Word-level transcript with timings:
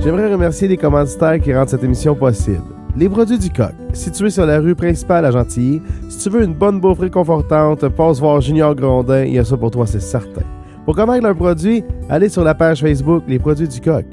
J'aimerais 0.00 0.32
remercier 0.32 0.68
les 0.68 0.76
commanditaires 0.76 1.40
qui 1.40 1.52
rendent 1.52 1.68
cette 1.68 1.82
émission 1.82 2.14
possible. 2.14 2.62
Les 2.96 3.08
produits 3.08 3.38
du 3.38 3.50
coq, 3.50 3.72
situés 3.92 4.30
sur 4.30 4.46
la 4.46 4.60
rue 4.60 4.74
principale 4.74 5.24
à 5.24 5.30
Gentilly. 5.30 5.82
Si 6.08 6.18
tu 6.18 6.30
veux 6.30 6.44
une 6.44 6.54
bonne 6.54 6.80
bouffe 6.80 7.00
réconfortante, 7.00 7.88
passe 7.88 8.20
voir 8.20 8.40
Junior 8.40 8.74
Grondin, 8.74 9.24
il 9.24 9.34
y 9.34 9.38
a 9.38 9.44
ça 9.44 9.56
pour 9.56 9.70
toi, 9.70 9.86
c'est 9.86 10.00
certain. 10.00 10.42
Pour 10.84 10.94
connaître 10.94 11.24
leurs 11.24 11.36
produits, 11.36 11.84
allez 12.08 12.28
sur 12.28 12.44
la 12.44 12.54
page 12.54 12.80
Facebook 12.80 13.24
Les 13.26 13.38
produits 13.38 13.68
du 13.68 13.80
coq. 13.80 14.06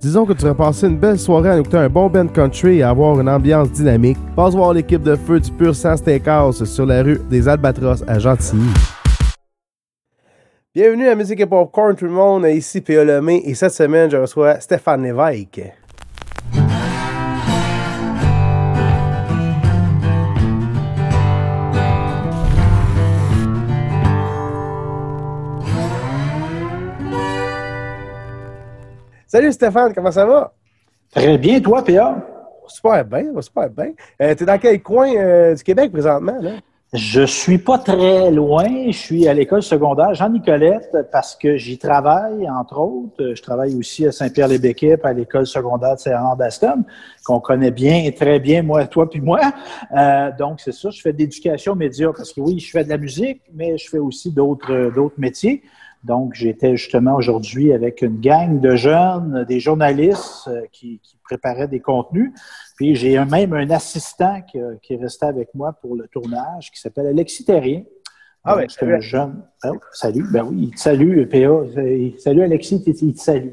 Disons 0.00 0.26
que 0.26 0.32
tu 0.32 0.44
vas 0.44 0.54
passer 0.54 0.86
une 0.86 0.98
belle 0.98 1.18
soirée 1.18 1.50
à 1.50 1.58
écouter 1.58 1.78
un 1.78 1.88
bon 1.88 2.08
band 2.08 2.28
country 2.28 2.78
et 2.78 2.82
avoir 2.82 3.18
une 3.20 3.28
ambiance 3.28 3.70
dynamique. 3.72 4.18
Passe 4.36 4.54
voir 4.54 4.72
l'équipe 4.74 5.02
de 5.02 5.16
feu 5.16 5.40
du 5.40 5.50
Pur 5.52 5.74
Sang 5.74 5.96
Steakhouse 5.96 6.64
sur 6.64 6.86
la 6.86 7.02
rue 7.02 7.20
des 7.30 7.48
Albatros 7.48 8.04
à 8.06 8.18
Gentilly. 8.18 8.97
Bienvenue 10.80 11.08
à 11.08 11.16
Musique 11.16 11.40
et 11.40 11.46
Popcorn, 11.46 11.96
tout 11.96 12.04
le 12.04 12.12
monde. 12.12 12.46
Ici 12.46 12.80
P.A. 12.80 13.02
Lemay 13.02 13.42
et 13.44 13.54
cette 13.56 13.72
semaine, 13.72 14.08
je 14.08 14.16
reçois 14.16 14.60
Stéphane 14.60 15.02
Lévesque. 15.02 15.60
Salut 29.26 29.50
Stéphane, 29.50 29.92
comment 29.92 30.12
ça 30.12 30.26
va? 30.26 30.54
Très 31.10 31.38
bien, 31.38 31.60
toi, 31.60 31.84
PA? 31.84 32.24
Super 32.68 33.04
bien, 33.04 33.24
super 33.40 33.68
bien. 33.68 33.94
Euh, 34.22 34.32
tu 34.36 34.44
es 34.44 34.46
dans 34.46 34.58
quel 34.58 34.80
coin 34.80 35.12
euh, 35.12 35.56
du 35.56 35.62
Québec 35.64 35.90
présentement? 35.90 36.38
Là? 36.40 36.52
Je 36.94 37.26
suis 37.26 37.58
pas 37.58 37.76
très 37.76 38.30
loin. 38.30 38.64
Je 38.86 38.96
suis 38.96 39.28
à 39.28 39.34
l'école 39.34 39.62
secondaire 39.62 40.14
Jean-Nicolette 40.14 40.96
parce 41.12 41.36
que 41.36 41.58
j'y 41.58 41.76
travaille, 41.76 42.48
entre 42.48 42.78
autres. 42.78 43.34
Je 43.34 43.42
travaille 43.42 43.74
aussi 43.74 44.06
à 44.06 44.12
Saint-Pierre-les-Béquets, 44.12 44.96
à 45.04 45.12
l'école 45.12 45.46
secondaire 45.46 45.96
de 45.96 46.00
Saint-Henri-d'Aston, 46.00 46.84
qu'on 47.26 47.40
connaît 47.40 47.72
bien, 47.72 48.10
très 48.12 48.40
bien, 48.40 48.62
moi, 48.62 48.86
toi 48.86 49.10
puis 49.10 49.20
moi. 49.20 49.40
Euh, 49.94 50.30
donc, 50.38 50.60
c'est 50.60 50.72
ça. 50.72 50.88
Je 50.88 51.02
fais 51.02 51.12
de 51.12 51.18
l'éducation 51.18 51.74
média 51.74 52.10
parce 52.16 52.32
que 52.32 52.40
oui, 52.40 52.58
je 52.58 52.70
fais 52.70 52.84
de 52.84 52.88
la 52.88 52.96
musique, 52.96 53.42
mais 53.52 53.76
je 53.76 53.90
fais 53.90 53.98
aussi 53.98 54.30
d'autres, 54.32 54.90
d'autres 54.94 55.16
métiers. 55.18 55.62
Donc, 56.04 56.34
j'étais 56.34 56.76
justement 56.76 57.14
aujourd'hui 57.16 57.72
avec 57.72 58.02
une 58.02 58.20
gang 58.20 58.60
de 58.60 58.76
jeunes, 58.76 59.44
des 59.48 59.60
journalistes 59.60 60.48
euh, 60.48 60.62
qui, 60.72 61.00
préparaient 61.24 61.68
des 61.68 61.80
contenus. 61.80 62.32
Puis 62.76 62.94
j'ai 62.94 63.22
même 63.22 63.52
un 63.52 63.68
assistant 63.68 64.40
qui, 64.40 64.56
est 64.58 64.96
resté 64.96 65.26
avec 65.26 65.54
moi 65.54 65.74
pour 65.74 65.94
le 65.94 66.08
tournage 66.08 66.70
qui 66.70 66.80
s'appelle 66.80 67.06
Alexis 67.06 67.44
Terrien. 67.44 67.82
Ah 68.44 68.56
oui, 68.56 68.64
c'est 68.68 68.90
un 68.90 68.98
jeune. 68.98 69.42
Ah 69.62 69.72
salut, 69.92 70.24
ben 70.32 70.42
oui, 70.44 70.68
il 70.68 70.70
te 70.70 70.80
salue, 70.80 71.26
PA. 71.26 72.18
Salut 72.18 72.42
Alexis, 72.42 72.82
il 72.86 73.12
te 73.12 73.20
salue. 73.20 73.50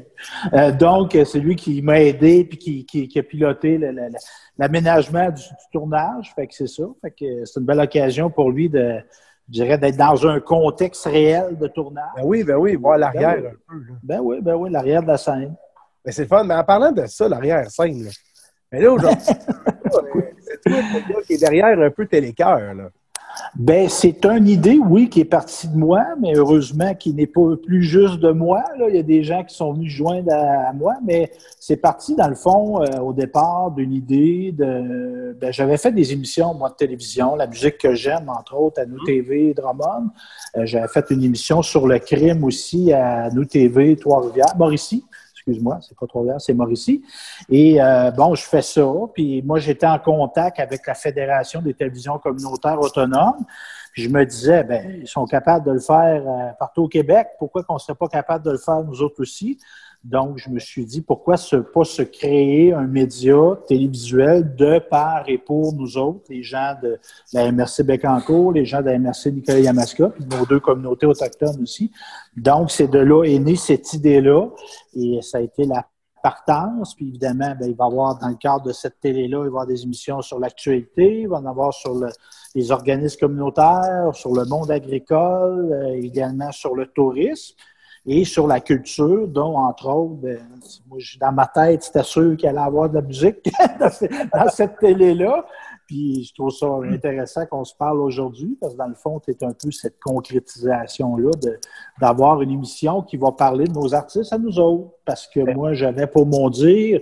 Euh, 0.54 0.72
donc, 0.72 1.18
c'est 1.26 1.38
lui 1.38 1.54
qui 1.54 1.82
m'a 1.82 2.00
aidé 2.00 2.44
puis 2.44 2.86
qui, 2.86 3.18
a 3.18 3.22
piloté 3.22 3.78
l'aménagement 4.56 5.30
du, 5.30 5.42
tournage. 5.70 6.32
Fait 6.34 6.46
que 6.46 6.54
c'est 6.54 6.68
ça. 6.68 6.84
Fait 7.02 7.10
que 7.10 7.44
c'est 7.44 7.60
une 7.60 7.66
belle 7.66 7.80
occasion 7.80 8.30
pour 8.30 8.50
lui 8.50 8.70
de 8.70 9.00
je 9.48 9.52
dirais, 9.52 9.78
d'être 9.78 9.96
dans 9.96 10.26
un 10.26 10.40
contexte 10.40 11.04
réel 11.04 11.56
de 11.56 11.66
tournage. 11.68 12.10
Ben 12.16 12.22
oui, 12.24 12.42
ben 12.42 12.56
oui, 12.56 12.74
voir 12.74 12.98
l'arrière 12.98 13.36
ben 13.40 13.46
un 13.46 13.50
peu. 13.50 13.94
Ben 14.02 14.20
oui, 14.20 14.40
ben 14.40 14.54
oui, 14.54 14.70
l'arrière 14.70 15.02
de 15.02 15.08
la 15.08 15.18
scène. 15.18 15.54
Ben 16.04 16.12
c'est 16.12 16.26
fun. 16.26 16.44
Mais 16.44 16.54
en 16.54 16.64
parlant 16.64 16.92
de 16.92 17.06
ça, 17.06 17.28
l'arrière-scène, 17.28 18.04
là. 18.04 18.10
Mais 18.72 18.80
là, 18.80 18.92
aujourd'hui, 18.92 19.20
c'est 19.24 19.46
toi, 19.46 20.02
le 20.64 21.12
gars 21.12 21.22
qui 21.24 21.34
est 21.34 21.40
derrière 21.40 21.78
un 21.78 21.90
peu 21.90 22.06
télécœur, 22.06 22.74
là. 22.74 22.88
Ben, 23.58 23.88
c'est 23.88 24.26
une 24.26 24.48
idée, 24.48 24.78
oui, 24.78 25.08
qui 25.08 25.20
est 25.20 25.24
partie 25.24 25.66
de 25.66 25.76
moi, 25.76 26.04
mais 26.20 26.34
heureusement 26.36 26.94
qui 26.94 27.14
n'est 27.14 27.26
pas 27.26 27.56
plus 27.56 27.82
juste 27.82 28.18
de 28.20 28.30
moi. 28.30 28.62
Là. 28.78 28.86
Il 28.90 28.96
y 28.96 28.98
a 28.98 29.02
des 29.02 29.22
gens 29.22 29.44
qui 29.44 29.54
sont 29.54 29.72
venus 29.72 29.90
joindre 29.90 30.30
à, 30.30 30.74
moi, 30.74 30.94
mais 31.06 31.32
c'est 31.58 31.78
parti, 31.78 32.14
dans 32.14 32.28
le 32.28 32.34
fond, 32.34 32.82
euh, 32.82 32.98
au 33.00 33.14
départ, 33.14 33.70
d'une 33.70 33.94
idée 33.94 34.52
de. 34.52 35.34
Ben, 35.40 35.52
j'avais 35.52 35.78
fait 35.78 35.92
des 35.92 36.12
émissions, 36.12 36.52
moi, 36.52 36.68
de 36.68 36.74
télévision, 36.74 37.34
la 37.34 37.46
musique 37.46 37.78
que 37.78 37.94
j'aime, 37.94 38.28
entre 38.28 38.56
autres, 38.56 38.82
à 38.82 38.84
Nous 38.84 39.00
mmh. 39.00 39.06
TV, 39.06 39.54
Drummond. 39.54 40.10
Euh, 40.56 40.66
j'avais 40.66 40.88
fait 40.88 41.06
une 41.10 41.24
émission 41.24 41.62
sur 41.62 41.86
le 41.86 41.98
crime 41.98 42.44
aussi 42.44 42.92
à 42.92 43.30
Nous 43.30 43.46
TV, 43.46 43.96
Trois-Rivières, 43.96 44.54
Mauricie 44.58 45.04
excuse-moi, 45.46 45.78
c'est 45.80 45.96
pas 45.96 46.06
trop 46.06 46.24
bien, 46.24 46.38
c'est 46.38 46.54
Mauricie. 46.54 47.04
Et 47.48 47.80
euh, 47.80 48.10
bon, 48.10 48.34
je 48.34 48.42
fais 48.42 48.62
ça. 48.62 48.84
Puis 49.14 49.42
moi, 49.42 49.58
j'étais 49.60 49.86
en 49.86 49.98
contact 49.98 50.58
avec 50.58 50.86
la 50.86 50.94
Fédération 50.94 51.62
des 51.62 51.72
télévisions 51.72 52.18
communautaires 52.18 52.80
autonomes. 52.80 53.44
Puis 53.92 54.02
je 54.02 54.08
me 54.08 54.24
disais, 54.24 54.64
ben, 54.64 55.00
ils 55.00 55.08
sont 55.08 55.24
capables 55.24 55.64
de 55.64 55.72
le 55.72 55.80
faire 55.80 56.22
euh, 56.26 56.52
partout 56.58 56.82
au 56.82 56.88
Québec. 56.88 57.28
Pourquoi 57.38 57.62
qu'on 57.62 57.74
ne 57.74 57.78
serait 57.78 57.94
pas 57.94 58.08
capable 58.08 58.44
de 58.44 58.50
le 58.50 58.58
faire 58.58 58.82
nous 58.82 59.00
autres 59.02 59.20
aussi? 59.20 59.58
Donc, 60.04 60.38
je 60.38 60.50
me 60.50 60.58
suis 60.58 60.84
dit, 60.84 61.00
pourquoi 61.00 61.34
ne 61.52 61.60
pas 61.60 61.84
se 61.84 62.02
créer 62.02 62.72
un 62.72 62.86
média 62.86 63.36
télévisuel 63.66 64.54
de 64.54 64.78
par 64.78 65.28
et 65.28 65.38
pour 65.38 65.72
nous 65.72 65.98
autres, 65.98 66.24
les 66.28 66.42
gens 66.42 66.74
de 66.82 66.98
la 67.32 67.50
MRC 67.50 67.82
Bécancourt, 67.82 68.52
les 68.52 68.64
gens 68.64 68.80
de 68.80 68.86
la 68.86 68.98
MRC 68.98 69.32
Nicolas 69.32 69.60
Yamaska, 69.60 70.10
puis 70.10 70.24
nos 70.26 70.46
deux 70.46 70.60
communautés 70.60 71.06
autochtones 71.06 71.60
aussi. 71.62 71.90
Donc, 72.36 72.70
c'est 72.70 72.88
de 72.88 72.98
là 72.98 73.24
est 73.24 73.38
née 73.38 73.56
cette 73.56 73.92
idée-là 73.94 74.48
et 74.94 75.20
ça 75.22 75.38
a 75.38 75.40
été 75.40 75.64
la 75.64 75.86
partance. 76.22 76.94
Puis 76.94 77.08
évidemment, 77.08 77.54
ben, 77.58 77.68
il 77.68 77.76
va 77.76 77.84
y 77.84 77.88
avoir, 77.88 78.18
dans 78.18 78.28
le 78.28 78.34
cadre 78.34 78.64
de 78.64 78.72
cette 78.72 79.00
télé-là, 79.00 79.38
il 79.38 79.38
va 79.38 79.44
y 79.44 79.46
avoir 79.46 79.66
des 79.66 79.82
émissions 79.82 80.22
sur 80.22 80.38
l'actualité, 80.38 81.20
il 81.22 81.28
va 81.28 81.38
en 81.38 81.46
avoir 81.46 81.72
sur 81.72 81.94
les 82.54 82.70
organismes 82.72 83.20
communautaires, 83.20 84.10
sur 84.12 84.34
le 84.34 84.44
monde 84.44 84.70
agricole, 84.70 85.72
euh, 85.72 86.00
également 86.00 86.50
sur 86.52 86.74
le 86.74 86.86
tourisme 86.86 87.54
et 88.06 88.24
sur 88.24 88.46
la 88.46 88.60
culture, 88.60 89.26
dont, 89.26 89.58
entre 89.58 89.88
autres, 89.88 90.14
ben, 90.14 90.38
moi, 90.88 90.98
dans 91.20 91.32
ma 91.32 91.46
tête, 91.46 91.82
c'était 91.82 92.04
sûr 92.04 92.36
qu'il 92.36 92.48
allait 92.48 92.58
avoir 92.60 92.88
de 92.88 92.94
la 92.94 93.02
musique 93.02 93.50
dans 93.80 94.48
cette 94.48 94.78
télé-là. 94.78 95.44
Puis 95.86 96.24
je 96.24 96.34
trouve 96.34 96.50
ça 96.50 96.66
intéressant 96.88 97.46
qu'on 97.46 97.64
se 97.64 97.74
parle 97.74 98.00
aujourd'hui, 98.00 98.56
parce 98.60 98.74
que 98.74 98.78
dans 98.78 98.86
le 98.86 98.94
fond, 98.94 99.20
c'est 99.24 99.42
un 99.42 99.52
peu 99.52 99.70
cette 99.72 99.98
concrétisation-là 100.00 101.30
d'avoir 102.00 102.42
une 102.42 102.50
émission 102.50 103.02
qui 103.02 103.16
va 103.16 103.32
parler 103.32 103.66
de 103.66 103.72
nos 103.72 103.92
artistes 103.92 104.32
à 104.32 104.38
nous 104.38 104.58
autres. 104.58 104.90
Parce 105.04 105.26
que 105.26 105.40
moi, 105.54 105.74
j'avais 105.74 106.06
pour 106.06 106.26
mon 106.26 106.48
dire, 106.48 107.00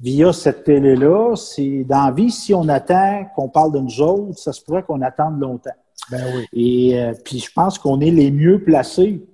via 0.00 0.32
cette 0.32 0.62
télé-là, 0.62 1.34
c'est 1.34 1.84
dans 1.84 2.06
la 2.06 2.12
vie, 2.12 2.30
si 2.30 2.54
on 2.54 2.68
attend 2.68 3.26
qu'on 3.34 3.48
parle 3.48 3.72
de 3.72 3.80
nous 3.80 4.00
autres, 4.00 4.38
ça 4.38 4.52
se 4.52 4.62
pourrait 4.62 4.84
qu'on 4.84 5.02
attende 5.02 5.40
longtemps. 5.40 5.70
Ben 6.10 6.22
oui. 6.36 6.46
Et 6.52 7.00
euh, 7.00 7.14
puis 7.24 7.40
je 7.40 7.50
pense 7.52 7.78
qu'on 7.78 8.00
est 8.00 8.10
les 8.10 8.30
mieux 8.30 8.62
placés 8.62 9.24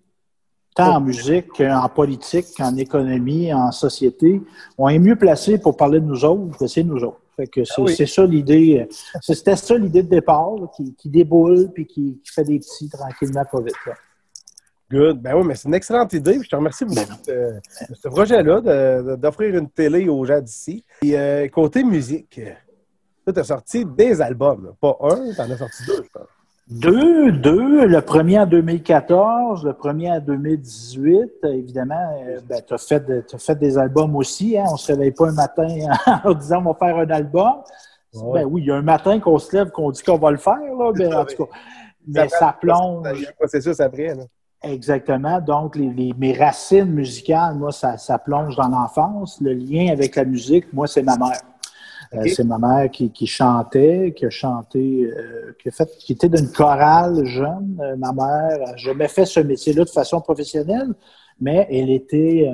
tant 0.75 0.97
en 0.97 1.01
musique 1.01 1.49
qu'en 1.57 1.89
politique, 1.89 2.47
qu'en 2.57 2.77
économie, 2.77 3.53
en 3.53 3.73
société. 3.73 4.41
On 4.79 4.89
est 4.89 4.99
mieux 4.99 5.17
placé 5.17 5.59
pour 5.59 5.77
parler 5.77 6.01
de 6.01 6.07
nous 6.07 6.25
autres 6.25 6.57
que 6.59 6.67
c'est 6.67 6.83
nous 6.83 7.03
autres. 7.03 7.21
Fait 7.37 7.47
que 7.47 7.65
c'est 7.65 8.03
ah 8.03 8.07
ça 8.07 8.27
l'idée. 8.27 8.87
C'était 9.21 9.57
ça 9.57 9.77
l'idée 9.77 10.03
de 10.03 10.09
départ, 10.09 10.53
qui, 10.77 11.09
déboule 11.09 11.71
puis 11.73 11.87
qui, 11.87 12.21
fait 12.25 12.45
des 12.45 12.59
petits 12.59 12.89
tranquillement, 12.91 13.45
pas 13.51 13.61
vite. 13.61 13.75
Good. 14.91 15.23
Ben 15.23 15.35
oui, 15.35 15.47
mais 15.47 15.55
c'est 15.55 15.69
une 15.69 15.75
excellente 15.75 16.13
idée. 16.13 16.39
Je 16.43 16.49
te 16.49 16.55
remercie 16.55 16.85
beaucoup 16.85 17.01
ben 17.27 17.61
de, 17.89 17.95
ce 17.95 18.09
projet-là, 18.09 19.17
d'offrir 19.17 19.57
une 19.57 19.71
télé 19.71 20.07
aux 20.09 20.25
gens 20.27 20.41
d'ici. 20.41 20.85
Et 21.03 21.19
euh, 21.19 21.49
côté 21.49 21.83
musique, 21.83 22.39
tu 23.27 23.41
as 23.41 23.45
sorti 23.45 23.87
des 23.87 24.21
albums, 24.21 24.75
pas 24.79 24.99
un, 25.01 25.33
tu 25.33 25.41
en 25.41 25.51
as 25.51 25.57
sorti 25.57 25.87
deux, 25.87 26.03
je 26.05 26.11
pense. 26.13 26.29
Deux, 26.69 27.33
deux. 27.33 27.87
Le 27.87 28.01
premier 28.01 28.39
en 28.39 28.47
2014, 28.47 29.65
le 29.65 29.73
premier 29.73 30.11
en 30.11 30.21
2018. 30.21 31.31
Évidemment, 31.45 32.17
euh, 32.27 32.41
ben, 32.49 32.61
tu 32.67 32.75
as, 32.75 33.39
fait 33.39 33.59
des 33.59 33.77
albums 33.77 34.15
aussi. 34.17 34.57
Hein? 34.57 34.65
On 34.69 34.75
ne 34.75 34.79
se 34.79 34.93
réveille 34.93 35.11
pas 35.11 35.29
un 35.29 35.33
matin 35.33 35.69
en 36.25 36.35
disant 36.35 36.59
on 36.65 36.73
va 36.73 36.75
faire 36.75 36.97
un 36.97 37.11
album. 37.11 37.55
Ben 38.15 38.45
oui, 38.45 38.63
il 38.63 38.69
y 38.69 38.71
a 38.71 38.77
un 38.77 38.83
matin 38.83 39.19
qu'on 39.21 39.39
se 39.39 39.57
lève, 39.57 39.71
qu'on 39.71 39.91
dit 39.91 40.03
qu'on 40.03 40.19
va 40.19 40.31
le 40.31 40.37
faire. 40.37 40.55
Là, 40.55 40.93
ben, 40.93 41.15
en 41.15 41.25
tout 41.25 41.45
cas, 41.45 41.53
mais 42.07 42.29
ça 42.29 42.57
plonge. 42.59 43.07
Il 43.15 43.23
y 43.23 43.27
a 43.27 43.31
un 43.31 43.33
processus 43.39 43.81
après. 43.81 44.15
Là. 44.15 44.25
Exactement. 44.63 45.41
Donc, 45.41 45.77
les, 45.77 46.13
mes 46.17 46.33
racines 46.33 46.91
musicales, 46.91 47.55
moi, 47.55 47.73
ça, 47.73 47.97
ça 47.97 48.19
plonge 48.19 48.55
dans 48.57 48.69
l'enfance. 48.69 49.41
Le 49.41 49.53
lien 49.55 49.93
avec 49.93 50.15
la 50.17 50.25
musique, 50.25 50.73
moi, 50.73 50.87
c'est 50.87 51.03
ma 51.03 51.17
mère. 51.17 51.41
Euh, 52.15 52.25
c'est 52.27 52.45
ma 52.45 52.59
mère 52.59 52.91
qui, 52.91 53.27
chantait, 53.27 54.13
qui 54.15 54.27
a 54.27 54.31
chanté, 54.31 55.05
euh, 55.05 55.57
qui, 55.61 55.69
a 55.69 55.73
fait, 55.73 55.91
qui 55.99 56.13
était 56.13 56.29
d'une 56.29 56.51
chorale 56.51 57.25
jeune. 57.25 57.79
Euh, 57.81 57.97
ma 57.97 58.13
mère 58.13 58.59
n'a 58.67 58.77
jamais 58.77 59.09
fait 59.09 59.25
ce 59.25 59.41
métier-là 59.41 59.85
de 59.85 59.91
façon 59.91 60.21
professionnelle, 60.21 60.93
mais 61.41 61.67
elle 61.71 61.91
était 61.91 62.53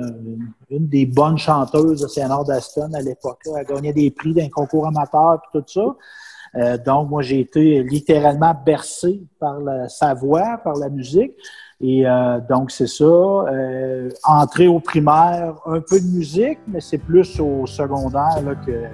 une 0.69 0.87
des 0.87 1.05
bonnes 1.05 1.37
chanteuses 1.37 2.01
de 2.01 2.07
Saint-Nord 2.07 2.45
d'Aston 2.45 2.91
à 2.93 3.01
l'époque. 3.01 3.41
Elle 3.55 3.65
gagnait 3.65 3.93
des 3.93 4.09
prix 4.09 4.33
d'un 4.33 4.49
concours 4.49 4.87
amateur 4.87 5.35
et 5.35 5.59
tout 5.59 5.63
ça. 5.67 6.77
donc, 6.77 7.09
moi, 7.09 7.21
j'ai 7.21 7.41
été 7.41 7.83
littéralement 7.83 8.55
bercé 8.65 9.21
par 9.39 9.59
sa 9.89 10.13
voix, 10.15 10.57
par 10.63 10.75
la 10.75 10.89
musique. 10.89 11.33
Et 11.81 12.05
donc, 12.49 12.71
c'est 12.71 12.87
ça. 12.87 13.03
Euh, 13.03 14.09
entrée 14.23 14.67
au 14.67 14.79
primaire, 14.79 15.55
un 15.65 15.81
peu 15.81 15.99
de 15.99 16.07
musique, 16.07 16.59
mais 16.67 16.81
c'est 16.81 16.97
plus 16.97 17.39
au 17.39 17.67
secondaire 17.67 18.41
là, 18.43 18.55
que 18.55 18.85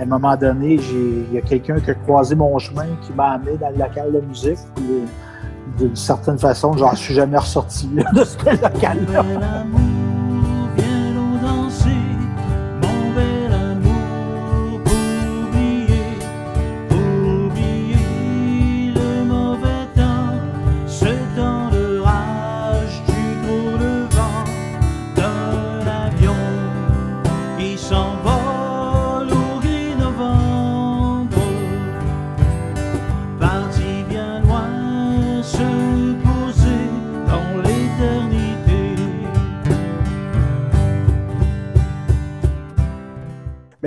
à 0.00 0.02
un 0.04 0.06
moment 0.06 0.34
donné, 0.34 0.80
il 0.92 1.34
y 1.34 1.38
a 1.38 1.42
quelqu'un 1.42 1.78
qui 1.78 1.90
a 1.90 1.94
croisé 1.94 2.34
mon 2.34 2.58
chemin, 2.58 2.86
qui 3.02 3.12
m'a 3.12 3.32
amené 3.32 3.58
dans 3.58 3.68
le 3.68 3.76
local 3.76 4.12
de 4.12 4.20
musique. 4.20 4.58
Euh, 4.78 5.04
d'une 5.78 5.94
certaine 5.94 6.38
façon, 6.38 6.74
j'en 6.76 6.94
suis 6.94 7.14
jamais 7.14 7.36
ressorti 7.36 7.88
de 8.14 8.24
ce 8.24 8.38
local-là. 8.62 9.24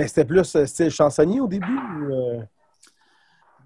Mais 0.04 0.08
c'était 0.08 0.26
plus 0.26 0.54
euh, 0.54 0.66
style 0.66 0.90
chansonnier 0.90 1.40
au 1.40 1.46
début? 1.46 1.78
Euh? 2.10 2.42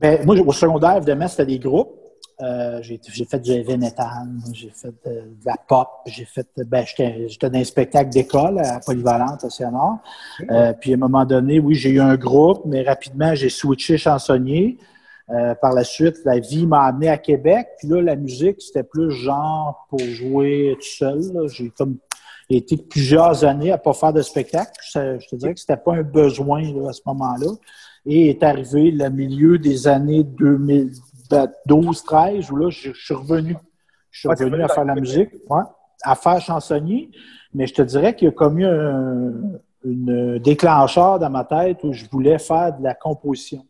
Ben, 0.01 0.25
moi, 0.25 0.37
au 0.37 0.53
secondaire, 0.53 0.99
évidemment, 0.99 1.27
c'était 1.27 1.47
des 1.47 1.59
groupes. 1.59 1.99
Euh, 2.41 2.81
j'ai 2.81 3.25
fait 3.25 3.41
du 3.41 3.51
heavy 3.51 3.77
metal, 3.77 4.29
j'ai 4.53 4.71
fait 4.71 4.95
de, 5.05 5.25
la 5.45 5.57
pop, 5.67 5.89
j'ai 6.07 6.25
fait, 6.25 6.47
ben, 6.59 6.85
j'étais 6.87 7.51
dans 7.51 7.59
un 7.59 7.65
spectacle 7.65 8.11
d'école 8.11 8.61
à 8.61 8.79
Polyvalente, 8.79 9.45
à. 9.45 10.01
Euh, 10.49 10.73
puis 10.75 10.93
à 10.93 10.95
un 10.95 10.99
moment 10.99 11.25
donné, 11.25 11.59
oui, 11.59 11.75
j'ai 11.75 11.91
eu 11.91 12.01
un 12.01 12.15
groupe, 12.15 12.63
mais 12.67 12.83
rapidement, 12.83 13.35
j'ai 13.35 13.49
switché 13.49 13.99
chansonnier. 13.99 14.79
Par 15.61 15.75
la 15.75 15.85
suite, 15.85 16.19
la 16.25 16.39
vie 16.39 16.67
m'a 16.67 16.85
amené 16.85 17.09
à 17.09 17.19
Québec. 17.19 17.67
Puis 17.79 17.89
là, 17.89 18.01
la 18.01 18.17
musique, 18.17 18.63
c'était 18.63 18.85
plus 18.85 19.11
genre 19.11 19.87
pour 19.91 19.99
jouer 19.99 20.75
tout 20.81 20.87
seul. 20.87 21.21
J'ai 21.49 21.71
comme 21.71 21.99
été 22.57 22.77
plusieurs 22.77 23.45
années 23.45 23.73
à 23.73 23.79
pas 23.79 23.93
faire 23.93 24.13
de 24.13 24.23
spectacle. 24.23 24.73
Je, 24.93 25.29
te 25.29 25.37
dirais 25.37 25.55
que 25.55 25.61
c'était 25.61 25.77
pas 25.77 25.95
un 25.95 26.03
besoin 26.03 26.63
là, 26.63 26.91
à 26.91 26.93
ce 26.93 27.03
moment-là. 27.07 27.53
Et 28.07 28.31
est 28.31 28.43
arrivé 28.43 28.91
le 28.91 29.11
milieu 29.11 29.59
des 29.59 29.87
années 29.87 30.25
2000, 30.25 30.93
12, 31.67 32.03
13, 32.05 32.51
où 32.51 32.57
là, 32.57 32.71
je, 32.71 32.93
suis 32.93 33.15
revenu. 33.15 33.57
Je 34.11 34.21
suis 34.21 34.29
revenu 34.29 34.63
à 34.63 34.69
faire 34.69 34.85
la 34.85 34.95
musique, 34.95 35.31
à 36.03 36.15
faire 36.15 36.41
chansonnier. 36.41 37.11
Mais 37.53 37.67
je 37.67 37.75
te 37.75 37.83
dirais 37.83 38.15
qu'il 38.15 38.27
y 38.27 38.29
a 38.29 38.33
comme 38.33 38.59
eu 38.59 38.67
un 38.67 39.33
une 39.85 40.39
déclencheur 40.39 41.19
dans 41.19 41.31
ma 41.31 41.45
tête 41.45 41.79
où 41.85 41.93
je 41.93 42.05
voulais 42.11 42.39
faire 42.39 42.77
de 42.77 42.83
la 42.83 42.95
composition. 42.95 43.65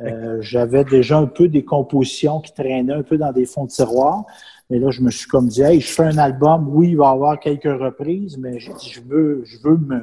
Euh, 0.00 0.38
j'avais 0.40 0.84
déjà 0.84 1.18
un 1.18 1.26
peu 1.26 1.48
des 1.48 1.64
compositions 1.64 2.40
qui 2.40 2.54
traînaient 2.54 2.92
un 2.92 3.02
peu 3.02 3.18
dans 3.18 3.32
des 3.32 3.44
fonds 3.44 3.64
de 3.64 3.70
tiroir. 3.70 4.24
Mais 4.70 4.78
là, 4.78 4.90
je 4.90 5.02
me 5.02 5.10
suis 5.10 5.28
comme 5.28 5.48
dit, 5.48 5.62
hey, 5.62 5.80
je 5.80 5.92
fais 5.92 6.04
un 6.04 6.18
album, 6.18 6.68
oui, 6.68 6.90
il 6.90 6.96
va 6.96 7.06
y 7.06 7.12
avoir 7.12 7.40
quelques 7.40 7.64
reprises, 7.64 8.38
mais 8.38 8.60
j'ai 8.60 8.72
dit, 8.72 8.88
je 8.88 9.00
veux, 9.02 9.42
je 9.44 9.58
veux 9.62 9.76
me, 9.76 10.02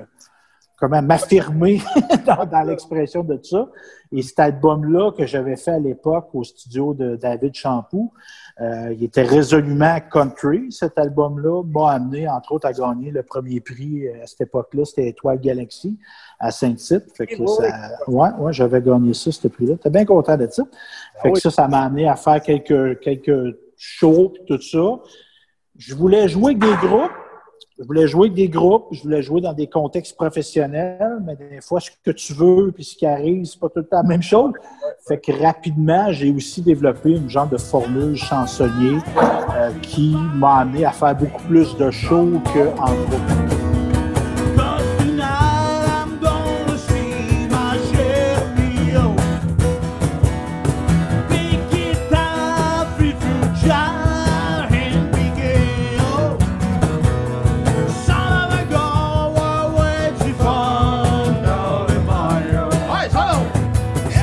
comment 0.78 1.02
m'affirmer 1.02 1.82
dans, 2.26 2.64
l'expression 2.64 3.24
de 3.24 3.40
ça. 3.42 3.68
Et 4.12 4.22
cet 4.22 4.40
album-là 4.40 5.12
que 5.12 5.26
j'avais 5.26 5.58
fait 5.58 5.72
à 5.72 5.80
l'époque 5.80 6.30
au 6.34 6.44
studio 6.44 6.94
de 6.94 7.16
David 7.16 7.54
Champoux, 7.56 8.14
euh, 8.62 8.94
il 8.94 9.04
était 9.04 9.24
résolument 9.24 10.00
country. 10.12 10.72
Cet 10.72 10.98
album-là 10.98 11.64
m'a 11.64 11.92
amené, 11.92 12.30
entre 12.30 12.54
autres, 12.54 12.68
à 12.68 12.74
gagner 12.74 13.12
le 13.12 13.24
premier 13.24 13.60
prix 13.60 14.08
euh, 14.08 14.24
à 14.24 14.28
cette 14.28 14.42
époque-là. 14.42 14.86
C'était 14.86 15.10
Étoile 15.10 15.40
Galaxy 15.40 15.98
à 16.40 16.52
Saint-Tite. 16.52 17.06
Fait 17.16 17.28
que 17.28 17.46
ça, 17.46 17.64
ouais, 18.08 18.30
ouais, 18.40 18.54
j'avais 18.54 18.82
gagné 18.82 19.14
ça, 19.14 19.32
ce 19.32 19.48
prix-là. 19.48 19.74
J'étais 19.74 19.90
bien 19.90 20.06
content 20.06 20.38
de 20.38 20.48
ça. 20.50 20.64
Ah 21.18 21.22
fait 21.24 21.32
que 21.32 21.40
ça, 21.40 21.52
ça 21.52 21.68
m'a 21.68 21.82
amené 21.82 22.08
à 22.08 22.16
faire 22.16 22.42
quelques, 22.42 23.00
quelques 23.00 23.56
shows 23.78 24.34
et 24.42 24.46
tout 24.46 24.62
ça. 24.62 25.00
Je 25.78 25.96
voulais 25.96 26.28
jouer 26.28 26.56
avec 26.56 26.60
des 26.60 26.88
groupes 26.88 27.12
je 27.80 27.84
voulais 27.84 28.08
jouer 28.08 28.28
avec 28.28 28.34
des 28.34 28.50
groupes, 28.50 28.88
je 28.92 29.04
voulais 29.04 29.22
jouer 29.22 29.40
dans 29.40 29.54
des 29.54 29.68
contextes 29.68 30.16
professionnels, 30.16 31.20
mais 31.24 31.36
des 31.36 31.62
fois, 31.62 31.80
ce 31.80 31.92
que 32.04 32.12
tu 32.12 32.34
veux 32.34 32.72
puis 32.72 32.84
ce 32.84 32.96
qui 32.96 33.06
arrive, 33.06 33.46
c'est 33.46 33.60
pas 33.60 33.70
tout 33.70 33.80
le 33.80 33.88
la 33.92 34.04
même 34.04 34.24
chose. 34.24 34.52
Fait 35.08 35.20
que 35.20 35.32
rapidement, 35.32 36.12
j'ai 36.12 36.32
aussi 36.32 36.62
développé 36.62 37.12
une 37.12 37.30
genre 37.30 37.48
de 37.48 37.58
formule 37.58 38.16
chansonnier 38.16 38.98
euh, 39.54 39.72
qui 39.82 40.16
m'a 40.36 40.60
amené 40.60 40.86
à 40.86 40.92
faire 40.92 41.16
beaucoup 41.16 41.44
plus 41.44 41.78
de 41.78 41.92
shows 41.92 42.42
qu'en 42.54 42.94
groupe. 42.94 43.67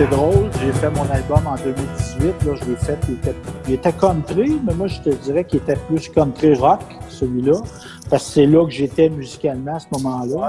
C'est 0.05 0.11
drôle, 0.11 0.51
j'ai 0.61 0.73
fait 0.73 0.91
mon 0.91 1.09
album 1.11 1.47
en 1.47 1.57
2018, 1.57 2.45
là, 2.45 2.55
je 2.55 2.71
l'ai 2.71 2.77
fait, 2.77 2.99
il 3.69 3.75
était, 3.75 3.93
country, 3.93 4.61
mais 4.67 4.75
moi 4.75 4.87
je 4.87 5.01
te 5.01 5.09
dirais 5.09 5.45
qu'il 5.45 5.61
était 5.61 5.77
plus 5.77 6.09
country 6.11 6.55
rock, 6.55 6.81
celui-là, 7.09 7.55
parce 8.11 8.27
que 8.27 8.33
c'est 8.33 8.47
là 8.47 8.65
que 8.65 8.71
j'étais 8.71 9.09
musicalement 9.09 9.77
à 9.77 9.79
ce 9.79 9.87
moment-là. 9.93 10.49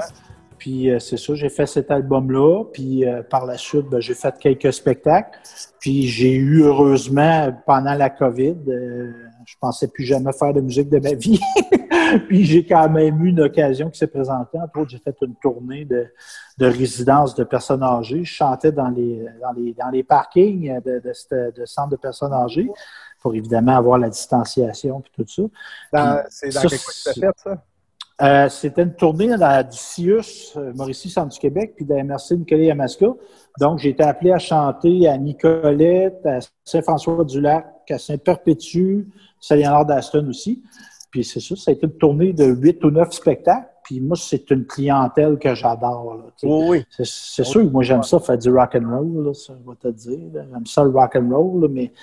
Puis 0.58 0.90
euh, 0.90 1.00
c'est 1.00 1.18
ça, 1.18 1.36
j'ai 1.36 1.50
fait 1.50 1.68
cet 1.68 1.92
album-là, 1.92 2.66
puis 2.74 3.06
euh, 3.06 3.22
par 3.24 3.46
la 3.46 3.58
suite, 3.58 3.86
ben, 3.90 4.00
j'ai 4.00 4.14
fait 4.14 4.34
quelques 4.40 4.74
spectacles, 4.74 5.38
puis 5.80 6.08
j'ai 6.08 6.34
eu 6.34 6.64
heureusement, 6.64 7.54
pendant 7.66 7.94
la 7.94 8.10
COVID, 8.10 8.56
euh, 8.68 9.14
je 9.46 9.56
pensais 9.60 9.88
plus 9.88 10.06
jamais 10.06 10.34
faire 10.34 10.54
de 10.54 10.62
musique 10.62 10.90
de 10.90 11.00
ma 11.00 11.14
vie. 11.14 11.40
puis 12.28 12.46
j'ai 12.46 12.66
quand 12.66 12.90
même 12.90 13.24
eu 13.24 13.30
une 13.30 13.42
occasion 13.42 13.90
qui 13.90 13.98
s'est 13.98 14.08
présentée. 14.08 14.60
Entre 14.60 14.80
autres, 14.80 14.92
j'ai 14.92 15.00
fait 15.00 15.16
une 15.22 15.36
tournée 15.36 15.86
de, 15.86 16.08
de 16.58 16.66
résidence 16.66 17.36
de 17.36 17.44
personnes 17.44 17.84
âgées. 17.84 18.24
Je 18.24 18.34
chantais 18.34 18.72
dans 18.72 18.90
les, 18.90 19.26
dans 19.42 19.52
les, 19.52 19.74
dans 19.74 19.90
les 19.90 20.04
parkings 20.04 20.80
de, 20.82 21.00
de, 21.00 21.52
de 21.52 21.66
centres 21.66 21.90
de 21.90 21.96
personnes 21.96 22.34
âgées 22.34 22.70
pour 23.22 23.34
évidemment 23.34 23.76
avoir 23.76 23.98
la 23.98 24.10
distanciation 24.10 25.02
et 25.02 25.24
tout 25.24 25.50
ça. 25.92 26.24
C'est 26.30 26.54
dans 26.54 26.62
quel 26.62 26.70
coin 26.70 27.14
tu 27.14 27.20
fait, 27.20 27.32
ça? 27.38 27.64
Euh, 28.22 28.48
c'était 28.48 28.84
une 28.84 28.94
tournée 28.94 29.36
dans 29.36 29.68
du 29.68 29.76
CIUS, 29.76 30.54
euh, 30.56 30.72
Mauricie, 30.74 31.10
Centre 31.10 31.34
du 31.34 31.40
Québec, 31.40 31.74
puis 31.76 31.84
de 31.84 31.94
la 31.94 32.04
MRC 32.04 32.38
Nicolet 32.38 32.68
Yamaska. 32.68 33.08
Donc, 33.60 33.80
j'ai 33.80 33.90
été 33.90 34.04
appelé 34.04 34.32
à 34.32 34.40
chanter 34.40 35.10
à 35.10 35.18
Nicolette, 35.18 36.26
à 36.26 36.40
Saint-François-du-Lac, 36.64 37.66
à 37.90 37.98
Saint-Perpétue, 37.98 39.08
Saint-Léonard 39.42 39.86
d'Aston 39.86 40.30
aussi. 40.30 40.64
Puis 41.16 41.24
c'est 41.24 41.40
ça, 41.40 41.56
ça 41.56 41.72
a 41.72 41.74
été 41.74 41.86
une 41.86 41.94
tournée 41.94 42.34
de 42.34 42.44
huit 42.44 42.84
ou 42.84 42.92
neuf 42.92 43.14
spectacles. 43.14 43.70
Puis 43.86 44.02
moi, 44.02 44.18
c'est 44.20 44.52
une 44.52 44.66
clientèle 44.66 45.38
que 45.40 45.56
j'adore. 45.56 46.18
Oui, 46.44 46.66
oui. 46.68 46.86
C'est 46.90 47.46
sûr 47.46 47.62
que 47.62 47.68
moi, 47.68 47.84
j'aime 47.84 48.04
ça 48.04 48.20
faire 48.20 48.38
du 48.38 48.52
rock 48.52 48.76
and 48.76 48.90
roll, 48.90 49.34
ça, 49.34 49.54
je 49.58 49.70
vais 49.70 49.78
te 49.78 49.88
dire. 49.98 50.44
J'aime 50.52 50.66
ça 50.66 50.84
le 50.84 50.90
rock 50.90 51.16
and 51.16 51.30
roll, 51.34 51.70
mais 51.70 51.94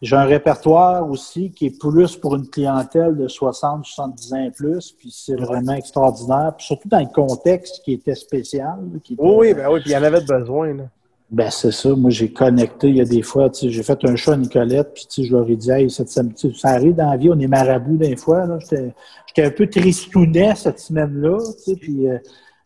j'ai 0.00 0.14
un 0.14 0.22
répertoire 0.22 1.10
aussi 1.10 1.50
qui 1.50 1.66
est 1.66 1.80
plus 1.80 2.14
pour 2.14 2.36
une 2.36 2.46
clientèle 2.46 3.16
de 3.16 3.26
60, 3.26 3.86
70 3.86 4.32
ans 4.34 4.44
et 4.44 4.52
plus, 4.52 4.92
puis 4.92 5.10
c'est 5.10 5.34
vraiment 5.34 5.72
extraordinaire, 5.72 6.54
puis 6.56 6.64
surtout 6.64 6.88
dans 6.88 7.00
le 7.00 7.12
contexte 7.12 7.82
qui 7.84 7.94
était 7.94 8.14
spécial. 8.14 8.78
oui, 9.18 9.52
ben 9.52 9.68
oui, 9.68 9.80
puis 9.80 9.90
il 9.90 9.94
y 9.94 9.96
en 9.96 10.02
avait 10.04 10.20
besoin. 10.20 10.74
Là. 10.74 10.84
Ben, 11.30 11.50
c'est 11.50 11.72
ça. 11.72 11.90
Moi, 11.94 12.10
j'ai 12.10 12.32
connecté. 12.32 12.88
Il 12.88 12.96
y 12.96 13.00
a 13.00 13.04
des 13.04 13.22
fois, 13.22 13.50
tu 13.50 13.60
sais, 13.60 13.70
j'ai 13.70 13.82
fait 13.82 13.98
un 14.04 14.14
show 14.14 14.32
à 14.32 14.36
Nicolette, 14.36 14.92
puis 14.94 15.06
tu 15.06 15.22
sais, 15.22 15.28
je 15.28 15.34
leur 15.34 15.48
ai 15.48 15.56
dit, 15.56 15.70
hey, 15.70 15.90
cette 15.90 16.10
semaine, 16.10 16.34
ça 16.36 16.68
arrive 16.68 16.94
dans 16.94 17.10
la 17.10 17.16
vie, 17.16 17.30
on 17.30 17.38
est 17.38 17.46
marabout 17.46 17.96
des 17.96 18.16
fois. 18.16 18.46
J'étais 18.60 19.44
un 19.44 19.50
peu 19.50 19.68
tristounet 19.68 20.54
cette 20.54 20.78
semaine-là, 20.78 21.38
tu 21.56 21.72
sais, 21.72 21.76
puis 21.76 22.08
euh, 22.08 22.18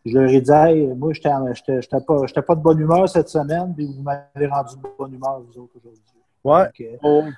je 0.05 0.17
leur 0.17 0.29
ai 0.29 0.41
dit, 0.41 0.51
hey, 0.51 0.87
moi, 0.87 1.13
j'étais 1.13 1.99
pas, 2.05 2.41
pas 2.41 2.55
de 2.55 2.61
bonne 2.61 2.79
humeur 2.79 3.07
cette 3.09 3.29
semaine, 3.29 3.73
puis 3.75 3.85
vous 3.85 4.03
m'avez 4.03 4.47
rendu 4.47 4.75
de 4.75 4.81
bonne 4.97 5.13
humeur, 5.13 5.41
vous 5.41 5.61
autres, 5.61 5.73
aujourd'hui. 5.77 6.03
Ouais. 6.43 6.67
Euh, 7.03 7.31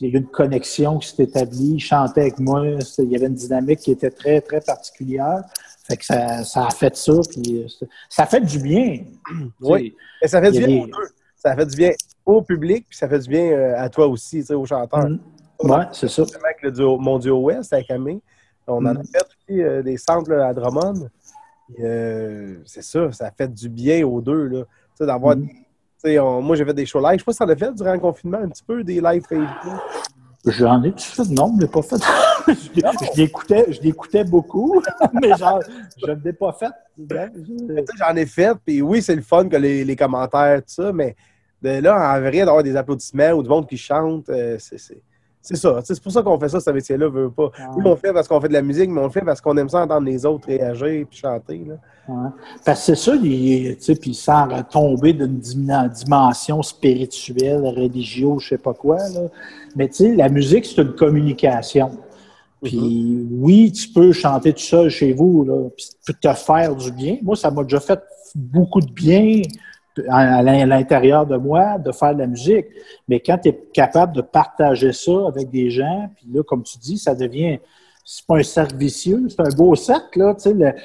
il 0.00 0.08
y 0.08 0.10
a 0.10 0.14
eu 0.14 0.20
une 0.20 0.28
connexion 0.28 0.98
qui 0.98 1.08
s'est 1.08 1.24
établie. 1.24 1.74
Ils 1.74 1.80
chantaient 1.80 2.20
avec 2.22 2.38
moi. 2.38 2.62
Il 2.98 3.10
y 3.10 3.16
avait 3.16 3.26
une 3.26 3.34
dynamique 3.34 3.80
qui 3.80 3.90
était 3.90 4.10
très, 4.10 4.40
très 4.40 4.60
particulière. 4.60 5.42
Fait 5.86 5.96
que 5.96 6.04
ça, 6.04 6.42
ça 6.44 6.66
a 6.66 6.70
fait 6.70 6.96
ça. 6.96 7.12
Puis 7.30 7.62
euh, 7.62 7.86
ça 8.08 8.26
fait 8.26 8.40
du 8.40 8.58
bien. 8.58 9.04
Oui. 9.60 9.94
Et 10.22 10.28
ça 10.28 10.40
fait 10.40 10.52
du 10.52 10.64
bien 10.64 10.82
aux 10.82 10.86
deux. 10.86 11.08
Ça 11.36 11.54
fait 11.54 11.66
du 11.66 11.76
bien 11.76 11.92
au 12.24 12.40
public, 12.40 12.86
puis 12.88 12.96
ça 12.96 13.06
fait 13.06 13.18
du 13.18 13.28
bien 13.28 13.52
euh, 13.52 13.74
à 13.76 13.88
toi 13.90 14.06
aussi, 14.06 14.42
aux 14.52 14.64
chanteurs. 14.64 15.08
Mm. 15.08 15.20
Oui, 15.60 15.76
c'est 15.92 16.08
ça. 16.08 16.22
Avec 16.22 16.62
le 16.62 16.72
duo, 16.72 16.96
mon 16.98 17.18
duo 17.18 17.38
Ouest 17.42 17.72
avec 17.72 17.90
Amé. 17.90 18.20
On 18.66 18.76
en 18.76 18.86
a 18.86 18.94
mm. 18.94 19.04
fait 19.04 19.26
aussi 19.26 19.84
des 19.84 19.96
samples 19.98 20.32
à 20.34 20.54
Drummond. 20.54 21.08
c'est 21.76 22.82
ça, 22.82 23.12
ça 23.12 23.30
fait 23.30 23.52
du 23.52 23.68
bien 23.68 24.06
aux 24.06 24.20
deux. 24.20 24.46
Là. 24.46 24.64
D'avoir 25.00 25.36
mm 25.36 25.48
moi, 26.06 26.56
j'ai 26.56 26.64
fait 26.64 26.74
des 26.74 26.86
shows 26.86 27.00
live. 27.00 27.14
Je 27.14 27.18
sais 27.18 27.24
pas 27.24 27.32
si 27.32 27.38
ça 27.38 27.46
l'a 27.46 27.56
fait 27.56 27.72
durant 27.72 27.92
le 27.92 27.98
confinement, 27.98 28.38
un 28.38 28.48
petit 28.48 28.62
peu, 28.62 28.84
des 28.84 29.00
live 29.00 29.22
Facebook. 29.26 29.80
J'en 30.46 30.82
ai 30.82 30.92
fait, 30.96 31.24
non, 31.30 31.54
je 31.56 31.62
l'ai 31.62 31.68
pas 31.68 31.82
fait. 31.82 31.96
je 32.48 33.16
l'écoutais, 33.16 33.72
je 33.72 33.80
l'écoutais 33.80 34.24
beaucoup, 34.24 34.82
mais 35.14 35.34
genre, 35.36 35.60
je 35.96 36.10
ne 36.10 36.20
l'ai 36.22 36.32
pas 36.34 36.52
fait. 36.52 36.72
J'en 37.98 38.14
ai 38.14 38.26
fait, 38.26 38.54
puis 38.64 38.82
oui, 38.82 39.00
c'est 39.00 39.16
le 39.16 39.22
fun 39.22 39.48
que 39.48 39.56
les, 39.56 39.84
les 39.84 39.96
commentaires, 39.96 40.58
tout 40.58 40.74
ça, 40.82 40.92
mais 40.92 41.16
de 41.62 41.80
là, 41.80 42.14
en 42.14 42.20
vrai, 42.20 42.40
d'avoir 42.40 42.62
des 42.62 42.76
applaudissements 42.76 43.30
ou 43.32 43.42
du 43.42 43.48
monde 43.48 43.66
qui 43.66 43.78
chante, 43.78 44.28
euh, 44.28 44.56
c'est 44.58 45.02
c'est 45.44 45.56
ça. 45.56 45.78
C'est 45.84 46.02
pour 46.02 46.10
ça 46.10 46.22
qu'on 46.22 46.40
fait 46.40 46.48
ça, 46.48 46.58
ce 46.58 46.70
métier-là, 46.70 47.06
veut 47.06 47.28
pas. 47.28 47.50
Oui, 47.76 47.82
on 47.84 47.90
le 47.90 47.96
fait 47.96 48.14
parce 48.14 48.26
qu'on 48.26 48.40
fait 48.40 48.48
de 48.48 48.54
la 48.54 48.62
musique, 48.62 48.88
mais 48.88 49.02
on 49.02 49.04
le 49.04 49.10
fait 49.10 49.20
parce 49.20 49.42
qu'on 49.42 49.54
aime 49.58 49.68
ça 49.68 49.82
entendre 49.82 50.06
les 50.06 50.24
autres 50.24 50.46
réagir 50.46 50.86
et 50.86 51.06
chanter. 51.10 51.66
Là. 51.68 52.32
Parce 52.64 52.86
que 52.86 52.94
c'est 52.94 53.12
ça, 53.12 53.94
puis 54.00 54.14
sans 54.14 54.48
tomber 54.62 55.12
d'une 55.12 55.38
dimension 55.38 56.62
spirituelle, 56.62 57.62
religieuse, 57.66 58.40
je 58.40 58.48
sais 58.48 58.58
pas 58.58 58.72
quoi. 58.72 58.96
Là. 58.96 59.28
Mais 59.76 59.88
tu 59.88 59.96
sais, 59.96 60.14
la 60.16 60.30
musique, 60.30 60.64
c'est 60.64 60.80
une 60.80 60.94
communication. 60.94 61.90
Puis 62.62 62.78
mm-hmm. 62.78 63.26
oui, 63.32 63.70
tu 63.70 63.88
peux 63.90 64.12
chanter 64.12 64.54
tout 64.54 64.60
seul 64.60 64.88
chez 64.88 65.12
vous, 65.12 65.44
là, 65.44 65.68
puis 65.76 66.14
te 66.14 66.32
faire 66.32 66.74
du 66.74 66.90
bien. 66.90 67.18
Moi, 67.22 67.36
ça 67.36 67.50
m'a 67.50 67.64
déjà 67.64 67.80
fait 67.80 68.00
beaucoup 68.34 68.80
de 68.80 68.90
bien 68.90 69.42
à 70.08 70.42
l'intérieur 70.42 71.26
de 71.26 71.36
moi 71.36 71.78
de 71.78 71.92
faire 71.92 72.14
de 72.14 72.20
la 72.20 72.26
musique. 72.26 72.66
Mais 73.08 73.20
quand 73.20 73.38
tu 73.38 73.48
es 73.50 73.52
capable 73.72 74.14
de 74.14 74.22
partager 74.22 74.92
ça 74.92 75.12
avec 75.28 75.50
des 75.50 75.70
gens, 75.70 76.10
puis 76.16 76.26
là, 76.32 76.42
comme 76.42 76.62
tu 76.62 76.78
dis, 76.78 76.98
ça 76.98 77.14
devient 77.14 77.58
c'est 78.04 78.26
pas 78.26 78.36
un 78.36 78.42
cercle 78.42 78.76
vicieux, 78.76 79.26
c'est 79.30 79.40
un 79.40 79.56
beau 79.56 79.74
cercle, 79.74 80.18
là, 80.18 80.34
tu 80.34 80.50
sais, 80.50 80.76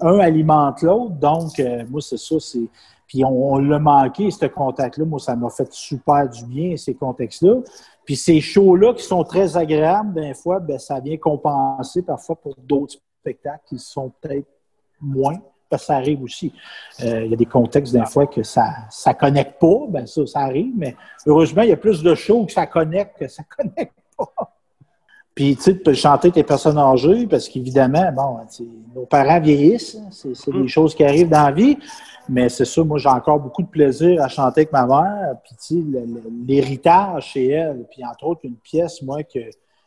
un 0.00 0.18
alimente 0.18 0.82
l'autre. 0.82 1.14
Donc, 1.14 1.58
euh, 1.60 1.84
moi, 1.88 2.00
c'est 2.00 2.18
ça, 2.18 2.36
c'est. 2.40 2.68
Puis 3.06 3.24
on, 3.24 3.58
l'a 3.58 3.78
manqué, 3.78 4.30
ce 4.30 4.46
contact-là. 4.46 5.04
Moi, 5.04 5.20
ça 5.20 5.36
m'a 5.36 5.50
fait 5.50 5.72
super 5.72 6.28
du 6.28 6.44
bien, 6.46 6.76
ces 6.76 6.94
contextes-là. 6.94 7.60
Puis 8.04 8.16
ces 8.16 8.40
shows-là 8.40 8.94
qui 8.94 9.04
sont 9.04 9.22
très 9.22 9.56
agréables, 9.56 10.14
des 10.14 10.34
fois, 10.34 10.58
ben, 10.58 10.78
ça 10.78 10.98
vient 10.98 11.16
compenser 11.16 12.02
parfois 12.02 12.34
pour 12.34 12.56
d'autres 12.56 12.94
spectacles 13.20 13.62
qui 13.68 13.78
sont 13.78 14.10
peut-être 14.20 14.48
moins 15.00 15.38
parce 15.74 15.82
que 15.82 15.86
ça 15.88 15.96
arrive 15.96 16.22
aussi. 16.22 16.52
Euh, 17.02 17.24
il 17.24 17.30
y 17.32 17.34
a 17.34 17.36
des 17.36 17.46
contextes, 17.46 17.92
des 17.92 18.06
fois, 18.06 18.28
que 18.28 18.44
ça 18.44 18.86
ne 19.06 19.12
connecte 19.12 19.60
pas. 19.60 19.86
Ben 19.88 20.06
ça, 20.06 20.24
ça 20.26 20.40
arrive, 20.40 20.72
mais 20.76 20.94
heureusement, 21.26 21.62
il 21.62 21.70
y 21.70 21.72
a 21.72 21.76
plus 21.76 22.02
de 22.02 22.14
shows 22.14 22.46
que 22.46 22.52
ça 22.52 22.66
connecte 22.66 23.18
que 23.18 23.26
ça 23.26 23.42
connecte 23.56 23.98
pas. 24.16 24.52
Puis, 25.34 25.56
tu 25.56 25.62
sais, 25.62 25.72
tu 25.72 25.80
peux 25.80 25.94
chanter 25.94 26.30
tes 26.30 26.44
personnes 26.44 26.78
âgées 26.78 27.26
parce 27.26 27.48
qu'évidemment, 27.48 28.12
bon, 28.12 28.38
nos 28.94 29.04
parents 29.06 29.40
vieillissent. 29.40 29.96
Hein, 29.96 30.08
c'est 30.12 30.52
des 30.52 30.58
mm. 30.58 30.68
choses 30.68 30.94
qui 30.94 31.02
arrivent 31.02 31.28
dans 31.28 31.46
la 31.46 31.52
vie. 31.52 31.76
Mais 32.28 32.48
c'est 32.48 32.64
ça, 32.64 32.84
moi, 32.84 32.98
j'ai 32.98 33.08
encore 33.08 33.40
beaucoup 33.40 33.62
de 33.62 33.68
plaisir 33.68 34.22
à 34.22 34.28
chanter 34.28 34.60
avec 34.60 34.72
ma 34.72 34.86
mère. 34.86 35.34
Puis, 35.42 35.56
tu 35.56 35.82
sais, 35.82 36.04
l'héritage 36.46 37.32
chez 37.32 37.48
elle. 37.48 37.84
Puis, 37.90 38.04
entre 38.04 38.24
autres, 38.24 38.42
une 38.44 38.56
pièce, 38.56 39.02
moi, 39.02 39.24
que 39.24 39.40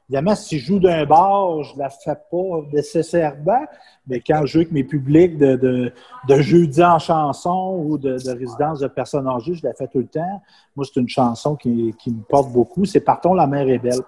Évidemment, 0.10 0.36
si 0.36 0.58
je 0.58 0.68
joue 0.68 0.80
d'un 0.80 1.06
bar, 1.06 1.64
je 1.64 1.74
ne 1.74 1.80
la 1.80 1.90
fais 1.90 2.16
pas 2.16 2.62
nécessairement, 2.72 3.66
mais 4.08 4.22
quand 4.22 4.46
je 4.46 4.54
joue 4.54 4.58
avec 4.60 4.72
mes 4.72 4.86
publics 4.86 5.38
de, 5.38 5.58
de, 5.58 5.94
de 6.30 6.36
jeudi 6.42 6.82
en 6.82 6.98
chanson 6.98 7.84
ou 7.84 7.98
de, 7.98 8.12
de, 8.12 8.32
résidence 8.32 8.80
de 8.80 8.88
personnes 8.88 9.28
âgées, 9.28 9.56
je 9.56 9.66
la 9.66 9.74
fais 9.74 9.88
tout 9.88 10.00
le 10.00 10.08
temps. 10.08 10.42
Moi, 10.78 10.86
c'est 10.86 11.02
une 11.02 11.10
chanson 11.10 11.58
qui, 11.58 11.94
qui, 12.00 12.12
me 12.12 12.22
porte 12.22 12.54
beaucoup. 12.54 12.86
C'est 12.86 13.02
Partons, 13.02 13.34
la 13.34 13.48
mer 13.48 13.68
est 13.68 13.80
belle. 13.80 14.00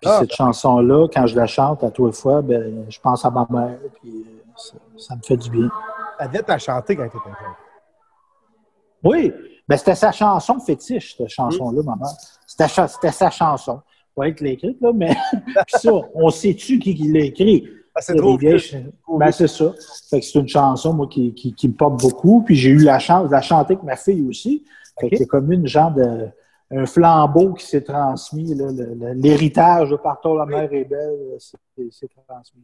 Puis 0.00 0.10
ah, 0.10 0.18
cette 0.20 0.32
chanson-là, 0.32 1.08
quand 1.12 1.26
je 1.26 1.34
la 1.34 1.48
chante 1.48 1.82
à 1.82 1.90
tous 1.90 2.06
les 2.06 2.12
fois, 2.12 2.40
ben, 2.40 2.86
je 2.88 3.00
pense 3.00 3.24
à 3.24 3.30
ma 3.30 3.44
mère, 3.50 3.78
puis 4.00 4.24
euh, 4.24 4.72
ça, 4.96 5.16
me 5.16 5.22
fait 5.22 5.36
du 5.36 5.50
bien. 5.50 5.68
Adette 6.20 6.50
a 6.50 6.58
chanté 6.58 6.94
quand 6.94 7.08
tu 7.08 7.16
étais. 7.16 7.36
Oui, 9.02 9.32
ben, 9.66 9.76
c'était 9.76 9.96
sa 9.96 10.12
chanson 10.12 10.60
fétiche, 10.60 11.16
cette 11.16 11.28
chanson-là, 11.28 11.82
ma 11.82 11.96
mère. 11.96 12.14
C'était 12.46 13.10
sa 13.10 13.30
chanson 13.30 13.80
pas 14.14 14.28
être 14.28 14.40
l'écrite, 14.40 14.80
là, 14.80 14.92
mais 14.94 15.14
ça, 15.68 15.92
on 16.14 16.30
sait-tu 16.30 16.78
qui, 16.78 16.94
qui 16.94 17.12
l'a 17.12 17.24
écrit. 17.24 17.68
Ah, 17.94 18.00
c'est 18.00 18.14
trop 18.14 18.38
Ben, 18.38 19.30
c'est 19.32 19.48
ça. 19.48 19.72
C'est 19.78 20.34
une 20.34 20.48
chanson, 20.48 20.94
moi, 20.94 21.06
qui, 21.08 21.34
qui, 21.34 21.54
qui, 21.54 21.68
me 21.68 21.74
porte 21.74 22.00
beaucoup. 22.00 22.42
Puis 22.42 22.56
j'ai 22.56 22.70
eu 22.70 22.78
la 22.78 22.98
chance 22.98 23.26
de 23.26 23.32
la 23.32 23.42
chanter 23.42 23.74
avec 23.74 23.84
ma 23.84 23.96
fille 23.96 24.26
aussi. 24.26 24.64
C'est 24.98 25.26
comme 25.26 25.52
une 25.52 25.66
genre 25.66 25.92
de 25.92 26.28
un 26.74 26.86
flambeau 26.86 27.52
qui 27.52 27.66
s'est 27.66 27.82
transmis. 27.82 28.54
L'héritage 29.14 29.90
de 29.90 29.96
Partout 29.96 30.36
la 30.36 30.46
mer 30.46 30.72
est 30.72 30.84
belle, 30.84 31.36
c'est 31.38 32.08
transmis. 32.26 32.62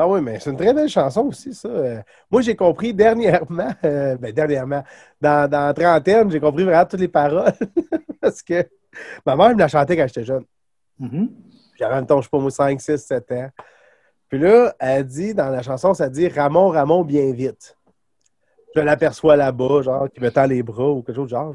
Ah 0.00 0.06
oui, 0.06 0.20
mais 0.20 0.38
c'est 0.38 0.50
une 0.50 0.56
très 0.56 0.72
belle 0.72 0.88
chanson 0.88 1.22
aussi, 1.22 1.52
ça. 1.52 1.68
Euh, 1.68 2.00
moi, 2.30 2.40
j'ai 2.40 2.54
compris 2.54 2.94
dernièrement, 2.94 3.70
euh, 3.84 4.16
ben 4.16 4.32
dernièrement, 4.32 4.84
dans, 5.20 5.50
dans 5.50 5.74
trentaine, 5.74 6.30
j'ai 6.30 6.38
compris 6.38 6.62
vraiment 6.62 6.84
toutes 6.84 7.00
les 7.00 7.08
paroles. 7.08 7.52
parce 8.20 8.40
que 8.40 8.64
Ma 9.26 9.36
mère 9.36 9.50
me 9.50 9.58
l'a 9.58 9.68
chanté 9.68 9.96
quand 9.96 10.06
j'étais 10.06 10.24
jeune. 10.24 10.44
Mm-hmm. 11.00 11.28
J'avais 11.78 11.94
un 11.94 12.04
temps, 12.04 12.18
je 12.20 12.24
sais 12.24 12.30
pas, 12.30 12.38
moi, 12.38 12.50
5, 12.50 12.80
6, 12.80 12.98
7 12.98 13.32
ans. 13.32 13.48
Puis 14.28 14.38
là, 14.38 14.74
elle 14.78 15.04
dit, 15.04 15.34
dans 15.34 15.48
la 15.48 15.62
chanson, 15.62 15.94
ça 15.94 16.08
dit 16.08 16.28
Ramon, 16.28 16.68
Ramon, 16.68 17.04
bien 17.04 17.32
vite. 17.32 17.76
Je 18.74 18.80
l'aperçois 18.80 19.36
là-bas, 19.36 19.82
genre, 19.82 20.08
qui 20.10 20.20
me 20.20 20.30
tend 20.30 20.44
les 20.44 20.62
bras 20.62 20.90
ou 20.90 21.02
quelque 21.02 21.16
chose 21.16 21.26
de 21.26 21.36
genre. 21.36 21.54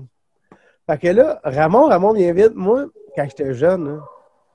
Fait 0.89 0.97
que 0.97 1.07
là, 1.07 1.39
Ramon, 1.43 1.87
Ramon, 1.87 2.13
bien 2.13 2.33
vite, 2.33 2.55
moi, 2.55 2.85
quand 3.15 3.25
j'étais 3.25 3.53
jeune, 3.53 4.01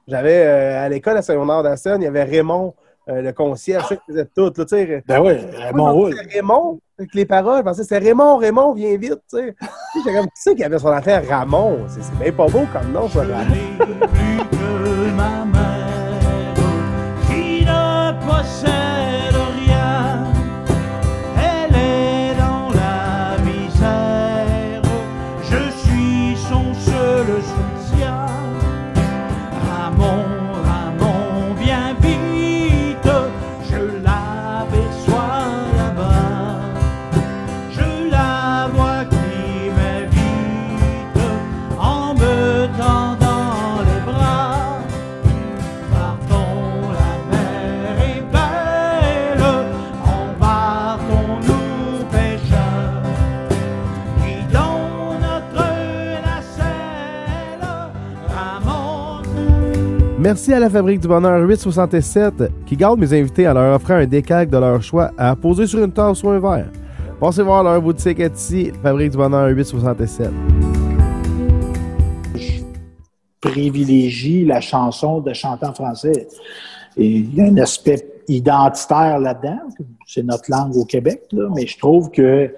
j'avais 0.08 0.44
euh, 0.44 0.84
à 0.84 0.88
l'école 0.88 1.16
à 1.16 1.22
Saint-Honor 1.22 1.62
d'Aston, 1.62 1.96
il 2.00 2.04
y 2.04 2.06
avait 2.06 2.24
Raymond, 2.24 2.74
euh, 3.08 3.22
le 3.22 3.32
concierge, 3.32 3.88
qui 3.88 3.96
faisait 4.08 4.26
tout. 4.26 4.52
Là, 4.56 4.64
sais. 4.66 5.02
ben 5.06 5.20
oui, 5.20 5.32
Raymond 5.56 6.10
Raymond, 6.32 6.80
avec 6.98 7.14
les 7.14 7.24
paroles, 7.24 7.58
je 7.58 7.62
pensais 7.62 7.84
c'est 7.84 7.98
Raymond, 7.98 8.36
Raymond, 8.36 8.74
viens 8.74 8.96
vite. 8.96 9.20
tu 9.30 9.38
sais. 9.38 9.54
J'étais 9.94 10.14
comme, 10.14 10.26
tu 10.26 10.32
sais 10.34 10.50
qu'il 10.50 10.60
y 10.60 10.64
avait 10.64 10.78
son 10.78 10.88
affaire 10.88 11.26
Ramon? 11.26 11.78
C'est 11.88 12.18
bien 12.18 12.32
pas 12.32 12.46
beau 12.46 12.66
comme 12.72 12.92
nom, 12.92 13.08
ça, 13.08 13.20
Ramon. 13.20 13.54
Merci 60.28 60.52
à 60.52 60.60
la 60.60 60.68
Fabrique 60.68 61.00
du 61.00 61.08
Bonheur 61.08 61.40
867 61.48 62.52
qui 62.66 62.76
garde 62.76 63.00
mes 63.00 63.18
invités 63.18 63.48
en 63.48 63.54
leur 63.54 63.74
offrant 63.74 63.94
un 63.94 64.04
décalque 64.04 64.50
de 64.50 64.58
leur 64.58 64.82
choix 64.82 65.10
à 65.16 65.34
poser 65.34 65.66
sur 65.66 65.82
une 65.82 65.90
tasse 65.90 66.22
ou 66.22 66.28
un 66.28 66.38
verre. 66.38 66.68
Pensez 67.18 67.42
voir 67.42 67.64
leur 67.64 67.80
boutique 67.80 68.18
ici, 68.18 68.70
Fabrique 68.82 69.12
du 69.12 69.16
Bonheur 69.16 69.48
867. 69.48 70.28
Je 72.34 72.60
privilégie 73.40 74.44
la 74.44 74.60
chanson 74.60 75.20
de 75.20 75.32
chanter 75.32 75.64
en 75.64 75.72
français. 75.72 76.28
Il 76.98 77.34
y 77.34 77.40
a 77.40 77.44
un 77.44 77.56
aspect 77.56 78.06
identitaire 78.28 79.18
là-dedans. 79.18 79.60
C'est 80.06 80.24
notre 80.24 80.50
langue 80.50 80.76
au 80.76 80.84
Québec, 80.84 81.22
mais 81.54 81.66
je 81.66 81.78
trouve 81.78 82.10
que 82.10 82.52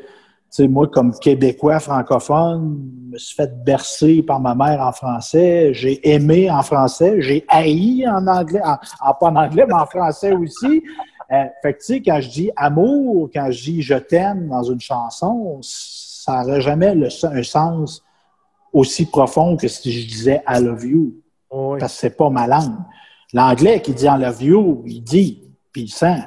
sais, 0.51 0.69
moi, 0.69 0.89
comme 0.89 1.13
Québécois 1.19 1.81
francophone, 1.81 2.81
je 3.07 3.13
me 3.13 3.19
suis 3.19 3.35
fait 3.37 3.65
bercer 3.65 4.23
par 4.23 4.41
ma 4.41 4.55
mère 4.55 4.81
en 4.81 4.93
français. 4.93 5.73
J'ai 5.73 6.09
aimé 6.09 6.51
en 6.51 6.63
français. 6.63 7.21
J'ai 7.23 7.45
haï 7.49 8.07
en 8.09 8.27
anglais, 8.27 8.61
en, 8.65 9.15
pas 9.15 9.27
en 9.27 9.37
anglais, 9.37 9.65
mais 9.67 9.75
en 9.75 9.87
français 9.87 10.33
aussi. 10.33 10.83
Euh, 11.33 11.45
fait 11.63 11.75
que, 11.75 11.79
tu 11.79 11.85
sais, 11.85 12.03
quand 12.03 12.21
je 12.21 12.29
dis 12.29 12.51
amour, 12.57 13.31
quand 13.33 13.51
je 13.51 13.63
dis 13.63 13.83
je 13.83 13.95
t'aime 13.95 14.49
dans 14.49 14.65
une 14.65 14.81
chanson, 14.81 15.61
ça 15.63 16.43
n'aurait 16.43 16.61
jamais 16.61 16.95
le, 16.95 17.09
un 17.25 17.43
sens 17.45 18.03
aussi 18.73 19.07
profond 19.07 19.57
que 19.57 19.69
si 19.69 19.93
je 19.93 20.09
disais 20.09 20.43
I 20.49 20.61
love 20.61 20.85
you. 20.85 21.15
Parce 21.49 21.95
que 21.95 22.01
c'est 22.01 22.17
pas 22.17 22.31
ma 22.31 22.47
langue. 22.47 22.77
L'anglais 23.33 23.81
qui 23.81 23.93
dit 23.93 24.07
I 24.07 24.19
love 24.19 24.43
you, 24.43 24.83
il 24.87 25.03
dit, 25.03 25.43
puis 25.73 25.83
il 25.83 25.91
sent. 25.91 26.23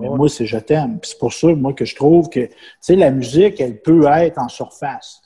Mais 0.00 0.08
moi, 0.08 0.28
c'est 0.28 0.46
je 0.46 0.58
t'aime. 0.58 0.98
C'est 1.02 1.18
pour 1.18 1.32
ça, 1.32 1.48
moi, 1.48 1.72
que 1.72 1.84
je 1.84 1.94
trouve 1.94 2.28
que, 2.28 2.40
tu 2.40 2.52
sais, 2.80 2.96
la 2.96 3.10
musique, 3.10 3.60
elle 3.60 3.80
peut 3.80 4.06
être 4.06 4.38
en 4.38 4.48
surface. 4.48 5.22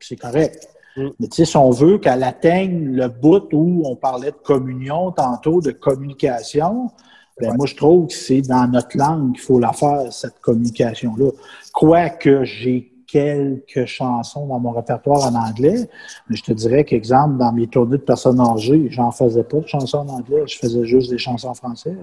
C'est 0.00 0.16
correct. 0.16 0.68
Mm. 0.96 1.08
Mais 1.20 1.28
tu 1.28 1.36
sais, 1.36 1.44
si 1.44 1.56
on 1.56 1.70
veut 1.70 1.98
qu'elle 1.98 2.22
atteigne 2.22 2.92
le 2.92 3.08
bout 3.08 3.48
où 3.52 3.82
on 3.84 3.96
parlait 3.96 4.30
de 4.30 4.36
communion 4.36 5.12
tantôt, 5.12 5.60
de 5.60 5.70
communication, 5.70 6.90
ben 7.40 7.54
moi, 7.56 7.66
je 7.66 7.76
trouve 7.76 8.08
que 8.08 8.14
c'est 8.14 8.42
dans 8.42 8.66
notre 8.66 8.96
langue 8.96 9.32
qu'il 9.32 9.42
faut 9.42 9.60
la 9.60 9.72
faire, 9.72 10.12
cette 10.12 10.40
communication-là. 10.40 11.30
Quoique 11.72 12.44
j'ai 12.44 12.92
quelques 13.08 13.86
chansons 13.86 14.46
dans 14.46 14.60
mon 14.60 14.70
répertoire 14.70 15.26
en 15.26 15.34
anglais. 15.34 15.88
Mais 16.28 16.36
je 16.36 16.44
te 16.44 16.52
dirais 16.52 16.84
qu'exemple, 16.84 17.38
dans 17.38 17.52
mes 17.52 17.66
tournées 17.66 17.96
de 17.96 18.02
personnes 18.02 18.38
âgées, 18.38 18.88
j'en 18.90 19.10
faisais 19.10 19.42
pas 19.42 19.58
de 19.58 19.66
chansons 19.66 19.98
en 19.98 20.08
anglais, 20.08 20.42
je 20.46 20.58
faisais 20.58 20.84
juste 20.84 21.10
des 21.10 21.18
chansons 21.18 21.48
en 21.48 21.54
français. 21.54 21.96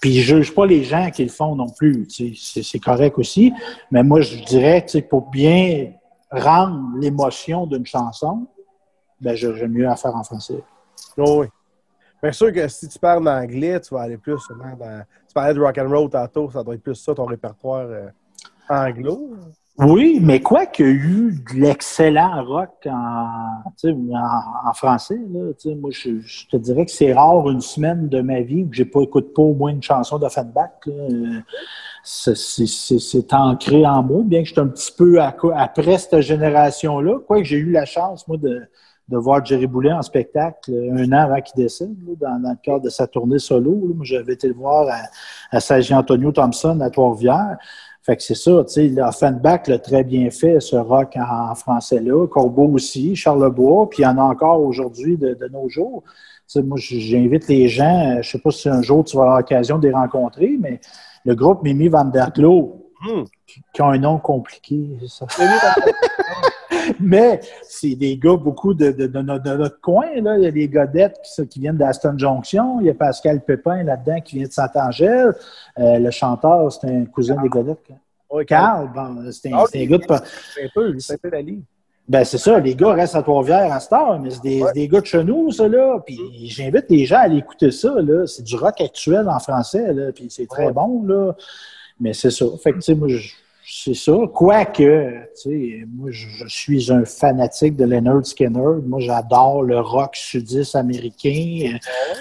Puis 0.00 0.14
je 0.14 0.36
juge 0.36 0.54
pas 0.54 0.64
les 0.64 0.84
gens 0.84 1.10
qui 1.10 1.24
le 1.24 1.30
font 1.30 1.56
non 1.56 1.68
plus. 1.68 2.06
C'est 2.08 2.78
correct 2.78 3.18
aussi. 3.18 3.52
Mais 3.90 4.02
moi, 4.02 4.20
je 4.20 4.42
dirais 4.44 4.86
que 4.86 4.98
pour 5.00 5.28
bien 5.28 5.92
rendre 6.30 6.96
l'émotion 6.98 7.66
d'une 7.66 7.86
chanson, 7.86 8.46
ben, 9.20 9.34
j'aime 9.34 9.72
mieux 9.72 9.84
la 9.84 9.96
faire 9.96 10.14
en 10.14 10.22
français. 10.22 10.62
Oh 11.16 11.40
oui. 11.40 11.46
Bien 12.22 12.32
sûr 12.32 12.52
que 12.52 12.66
si 12.68 12.88
tu 12.88 12.98
parles 12.98 13.28
anglais, 13.28 13.80
tu 13.80 13.94
vas 13.94 14.02
aller 14.02 14.18
plus 14.18 14.40
dans. 14.50 15.02
Tu 15.26 15.34
parlais 15.34 15.54
de 15.54 15.60
rock 15.60 15.78
and 15.78 15.88
roll 15.88 16.10
tantôt, 16.10 16.50
ça 16.50 16.62
doit 16.62 16.74
être 16.74 16.82
plus 16.82 16.96
ça 16.96 17.14
ton 17.14 17.26
répertoire 17.26 17.86
euh, 17.88 18.08
anglo. 18.68 19.36
Oui, 19.80 20.18
mais 20.20 20.40
quoi 20.40 20.66
qu'il 20.66 20.86
y 20.86 20.88
ait 20.88 20.92
eu 20.92 21.44
de 21.54 21.60
l'excellent 21.60 22.44
rock 22.44 22.88
en, 22.90 24.72
français, 24.74 25.16
moi, 25.16 25.90
je, 25.92 26.48
te 26.48 26.56
dirais 26.56 26.84
que 26.84 26.90
c'est 26.90 27.12
rare 27.12 27.48
une 27.48 27.60
semaine 27.60 28.08
de 28.08 28.20
ma 28.20 28.40
vie 28.40 28.64
où 28.64 28.68
je 28.72 28.82
pas 28.82 29.02
écouté 29.02 29.28
pas 29.32 29.42
au 29.42 29.54
moins 29.54 29.70
une 29.70 29.82
chanson 29.82 30.18
d'Offenbach. 30.18 30.88
C'est 32.02 33.32
ancré 33.32 33.86
en 33.86 34.02
moi, 34.02 34.22
bien 34.24 34.42
que 34.42 34.48
je 34.48 34.52
suis 34.52 34.60
un 34.60 34.66
petit 34.66 34.92
peu 34.96 35.20
après 35.20 35.98
cette 35.98 36.22
génération-là. 36.22 37.20
Quoi 37.24 37.38
que 37.38 37.44
j'ai 37.44 37.58
eu 37.58 37.70
la 37.70 37.84
chance, 37.84 38.26
moi, 38.26 38.36
de, 38.36 38.62
de 39.08 39.16
voir 39.16 39.44
Jerry 39.44 39.68
Boulet 39.68 39.92
en 39.92 40.02
spectacle 40.02 40.72
un 40.92 41.12
an 41.12 41.22
avant 41.22 41.40
qu'il 41.40 41.62
décède, 41.62 41.94
dans, 42.20 42.40
le 42.42 42.56
cadre 42.62 42.80
de 42.80 42.90
sa 42.90 43.06
tournée 43.06 43.38
solo. 43.38 43.92
Moi, 43.94 44.04
j'avais 44.04 44.32
été 44.32 44.48
le 44.48 44.54
voir 44.54 44.88
à, 44.88 45.56
à 45.56 45.60
Saint-Antonio 45.60 46.32
Thompson 46.32 46.80
à 46.80 46.90
Trois-Rivières. 46.90 47.58
Fait 48.02 48.16
que 48.16 48.22
c'est 48.22 48.34
ça, 48.34 48.64
tu 48.64 48.94
sais, 48.94 49.02
Offenbach 49.02 49.66
l'a 49.66 49.78
très 49.78 50.02
bien 50.02 50.30
fait, 50.30 50.60
ce 50.60 50.76
rock 50.76 51.16
en, 51.16 51.54
français-là. 51.54 52.26
Corbeau 52.26 52.68
aussi, 52.72 53.14
Charlebois, 53.14 53.90
puis 53.90 54.02
il 54.02 54.04
y 54.04 54.06
en 54.06 54.16
a 54.18 54.22
encore 54.22 54.60
aujourd'hui 54.62 55.16
de, 55.16 55.36
nos 55.52 55.68
jours. 55.68 56.04
moi, 56.56 56.78
j'invite 56.80 57.48
les 57.48 57.68
gens, 57.68 58.22
je 58.22 58.30
sais 58.30 58.38
pas 58.38 58.50
si 58.50 58.68
un 58.68 58.80
jour 58.82 59.04
tu 59.04 59.16
vas 59.16 59.24
avoir 59.24 59.38
l'occasion 59.38 59.78
de 59.78 59.88
les 59.88 59.94
rencontrer, 59.94 60.56
mais 60.58 60.80
le 61.24 61.34
groupe 61.34 61.62
Mimi 61.62 61.88
Van 61.88 62.06
Der 62.06 62.32
Klo, 62.32 62.86
hmm. 63.02 63.24
qui, 63.46 63.82
a 63.82 63.84
un 63.84 63.98
nom 63.98 64.18
compliqué, 64.18 64.98
ça. 65.06 65.26
Mais 67.00 67.40
c'est 67.62 67.94
des 67.94 68.16
gars, 68.16 68.36
beaucoup 68.36 68.74
de, 68.74 69.06
notre 69.06 69.80
coin. 69.80 70.20
Là. 70.20 70.36
Il 70.38 70.44
y 70.44 70.46
a 70.46 70.50
des 70.50 70.68
Godettes 70.68 71.20
qui, 71.50 71.60
viennent 71.60 71.76
d'Aston 71.76 72.16
Junction. 72.16 72.80
Il 72.80 72.86
y 72.86 72.90
a 72.90 72.94
Pascal 72.94 73.40
Pépin 73.40 73.82
là-dedans 73.82 74.20
qui 74.20 74.36
vient 74.36 74.46
de 74.46 74.52
Saint-Angèle. 74.52 75.34
Euh, 75.78 75.98
le 75.98 76.10
chanteur, 76.10 76.72
c'est 76.72 76.88
un 76.88 77.04
cousin 77.06 77.40
des 77.42 77.48
Godettes. 77.48 77.78
Oui, 78.30 78.44
Carl, 78.44 78.90
c'est 79.32 79.52
un, 79.52 79.64
gars 79.86 79.98
de. 79.98 80.04
C'est 80.54 80.64
un 80.64 80.68
peu, 80.74 80.98
c'est 80.98 81.14
un 81.14 81.16
peu. 81.18 81.30
Ben, 82.08 82.24
c'est 82.24 82.38
ça, 82.38 82.58
les 82.58 82.74
gars 82.74 82.94
restent 82.94 83.16
à 83.16 83.22
Trois-Rivières 83.22 83.70
à 83.70 83.80
Star, 83.80 84.18
mais 84.18 84.30
c'est 84.30 84.42
des, 84.42 84.64
des, 84.74 84.88
gars 84.88 85.02
de 85.02 85.06
chez 85.06 85.22
nous, 85.22 85.52
ça, 85.52 85.68
là. 85.68 85.98
Puis 86.06 86.18
j'invite 86.48 86.86
les 86.88 87.04
gens 87.04 87.16
à 87.16 87.20
aller 87.20 87.36
écouter 87.36 87.70
ça, 87.70 87.94
là. 88.00 88.26
C'est 88.26 88.42
du 88.42 88.56
rock 88.56 88.80
actuel 88.80 89.28
en 89.28 89.38
français, 89.38 89.92
là. 89.92 90.10
Puis 90.12 90.28
c'est 90.30 90.46
très 90.46 90.72
bon, 90.72 91.04
là. 91.06 91.34
Mais 92.00 92.14
c'est 92.14 92.30
ça. 92.30 92.46
Fait 92.62 92.72
que, 92.72 92.76
tu 92.76 92.82
sais, 92.82 92.94
moi, 92.94 93.08
je 93.08 93.28
c'est 93.70 93.94
ça. 93.94 94.16
Quoique, 94.32 94.72
tu 94.72 95.28
sais, 95.34 95.84
moi, 95.94 96.08
je, 96.10 96.46
suis 96.46 96.90
un 96.90 97.04
fanatique 97.04 97.76
de 97.76 97.84
Leonard 97.84 98.24
Skinner. 98.24 98.80
Moi, 98.82 98.98
j'adore 99.00 99.62
le 99.62 99.78
rock 99.78 100.16
sudiste 100.16 100.74
américain. 100.74 101.76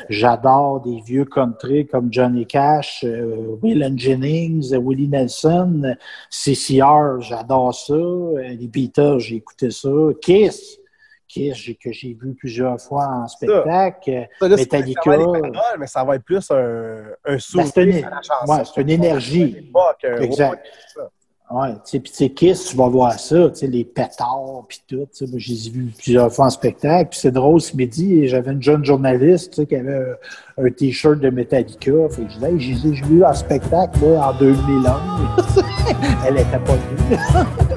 J'adore 0.10 0.82
des 0.82 1.00
vieux 1.00 1.24
country 1.24 1.88
comme 1.88 2.12
Johnny 2.12 2.46
Cash, 2.46 3.06
euh, 3.06 3.56
Will 3.62 3.94
Jennings, 3.96 4.76
Willie 4.76 5.08
Nelson, 5.08 5.96
CCR, 6.30 7.22
j'adore 7.22 7.74
ça. 7.74 7.94
Euh, 7.94 8.36
les 8.50 8.68
Beatles, 8.68 9.20
j'ai 9.20 9.36
écouté 9.36 9.72
ça. 9.72 9.90
Kiss, 10.22 10.80
Kiss, 11.30 11.72
que 11.82 11.94
j'ai 11.94 12.14
vu 12.14 12.36
plusieurs 12.36 12.82
fois 12.82 13.08
en 13.08 13.28
spectacle. 13.30 14.28
Metallica. 14.42 15.18
mais 15.80 15.88
ça 15.88 16.04
va 16.04 16.16
être 16.16 16.26
plus 16.26 16.52
un, 16.52 17.06
un 17.26 17.38
ben, 17.38 17.40
c'est 17.40 17.84
une, 17.84 18.82
une 18.82 18.90
énergie. 18.90 19.72
Exact. 20.20 20.62
Ouais, 21.50 21.76
tu 21.90 22.02
sais, 22.12 22.30
Kiss, 22.30 22.66
tu 22.66 22.76
vas 22.76 22.90
voir 22.90 23.18
ça, 23.18 23.50
tu 23.50 23.56
sais, 23.56 23.68
les 23.68 23.86
pétards, 23.86 24.66
puis 24.68 24.82
tout. 24.86 25.08
Tu 25.14 25.26
sais, 25.26 25.28
moi, 25.28 25.40
j'ai 25.40 25.70
vu 25.70 25.94
plusieurs 25.98 26.32
fois 26.34 26.48
en 26.48 26.50
spectacle. 26.50 27.12
Puis 27.12 27.20
c'est 27.22 27.32
drôle, 27.32 27.62
ce 27.62 27.74
midi, 27.74 28.28
j'avais 28.28 28.52
une 28.52 28.62
jeune 28.62 28.84
journaliste, 28.84 29.52
tu 29.52 29.62
sais, 29.62 29.66
qui 29.66 29.76
avait 29.78 30.04
un, 30.58 30.70
T-shirt 30.72 31.20
de 31.20 31.30
Metallica. 31.30 32.10
Fait 32.10 32.24
que 32.24 32.32
je 32.32 32.58
disais, 32.58 32.94
j'ai 32.96 33.06
vu 33.06 33.24
en 33.24 33.34
spectacle, 33.34 33.98
là, 34.06 34.30
en 34.30 34.38
2001. 34.38 35.00
Elle 36.28 36.38
était 36.38 36.60
pas 36.60 36.76
venue. 36.76 37.77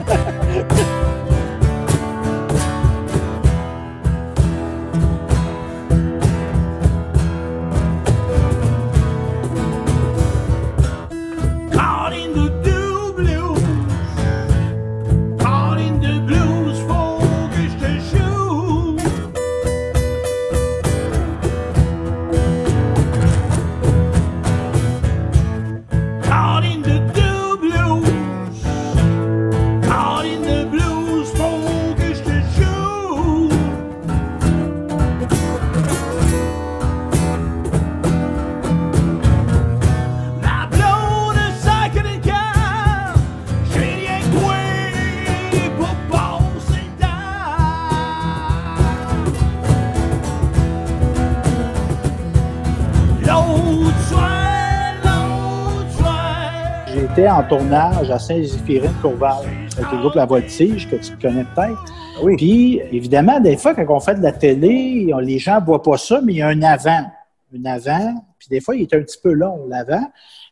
En 57.40 57.48
tournage 57.48 58.10
à 58.10 58.18
Saint-Zéphirine-Courval 58.18 59.46
avec 59.78 59.92
le 59.92 59.98
groupe 59.98 60.14
La 60.14 60.26
Voltige, 60.26 60.88
que 60.90 60.96
tu 60.96 61.16
connais 61.16 61.44
peut-être. 61.54 61.84
Oui. 62.22 62.36
Puis, 62.36 62.80
évidemment, 62.92 63.40
des 63.40 63.56
fois, 63.56 63.74
quand 63.74 63.86
on 63.88 64.00
fait 64.00 64.16
de 64.16 64.22
la 64.22 64.32
télé, 64.32 65.10
les 65.22 65.38
gens 65.38 65.58
ne 65.58 65.64
voient 65.64 65.82
pas 65.82 65.96
ça, 65.96 66.20
mais 66.22 66.34
il 66.34 66.36
y 66.38 66.42
a 66.42 66.48
un 66.48 66.62
avant. 66.62 67.10
Un 67.56 67.64
avant, 67.64 68.14
puis 68.38 68.48
des 68.50 68.60
fois, 68.60 68.76
il 68.76 68.82
est 68.82 68.94
un 68.94 69.00
petit 69.00 69.18
peu 69.22 69.32
long, 69.32 69.66
l'avant. 69.68 70.04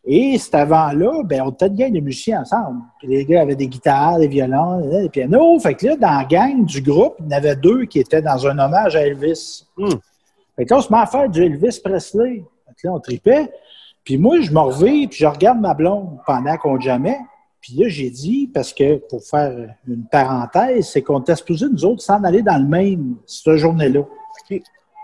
Et 0.03 0.37
cet 0.39 0.55
avant-là, 0.55 1.21
ben, 1.25 1.43
on 1.45 1.51
était 1.51 1.69
de 1.69 1.75
gang 1.75 1.93
de 1.93 1.99
musiciens 1.99 2.41
ensemble. 2.41 2.81
Puis 2.97 3.07
les 3.07 3.25
gars 3.25 3.41
avaient 3.41 3.55
des 3.55 3.67
guitares, 3.67 4.17
des 4.17 4.27
violons, 4.27 4.81
des 4.89 5.09
pianos. 5.09 5.59
Fait 5.59 5.75
que 5.75 5.85
là, 5.85 5.95
dans 5.95 6.17
la 6.17 6.25
gang 6.25 6.65
du 6.65 6.81
groupe, 6.81 7.15
il 7.19 7.25
y 7.25 7.27
en 7.27 7.37
avait 7.37 7.55
deux 7.55 7.85
qui 7.85 7.99
étaient 7.99 8.21
dans 8.21 8.47
un 8.47 8.57
hommage 8.57 8.95
à 8.95 9.01
Elvis. 9.01 9.67
Hmm. 9.77 9.89
Fait 10.55 10.65
que 10.65 10.73
là, 10.73 10.79
on 10.79 10.81
se 10.81 10.91
met 10.91 10.99
à 10.99 11.05
faire 11.05 11.29
du 11.29 11.43
Elvis 11.43 11.79
Presley. 11.83 12.43
Fait 12.65 12.73
que 12.81 12.87
là, 12.87 12.93
on 12.93 12.99
tripait. 12.99 13.51
Puis 14.09 14.17
moi, 14.17 14.41
je 14.41 14.51
me 14.51 14.57
reviens, 14.57 15.05
puis 15.05 15.19
je 15.19 15.27
regarde 15.27 15.59
ma 15.59 15.75
blonde 15.75 16.17
pendant 16.25 16.57
qu'on 16.57 16.79
jamais. 16.79 17.19
Puis 17.61 17.75
là, 17.75 17.89
j'ai 17.89 18.09
dit, 18.09 18.49
parce 18.51 18.73
que 18.73 18.95
pour 19.07 19.23
faire 19.23 19.75
une 19.87 20.07
parenthèse, 20.07 20.89
c'est 20.89 21.03
qu'on 21.03 21.19
était 21.19 21.35
supposé, 21.35 21.67
nous 21.71 21.85
autres, 21.85 22.01
s'en 22.01 22.23
aller 22.23 22.41
dans 22.41 22.57
le 22.57 22.67
même 22.67 23.17
cette 23.27 23.57
journée-là. 23.57 24.01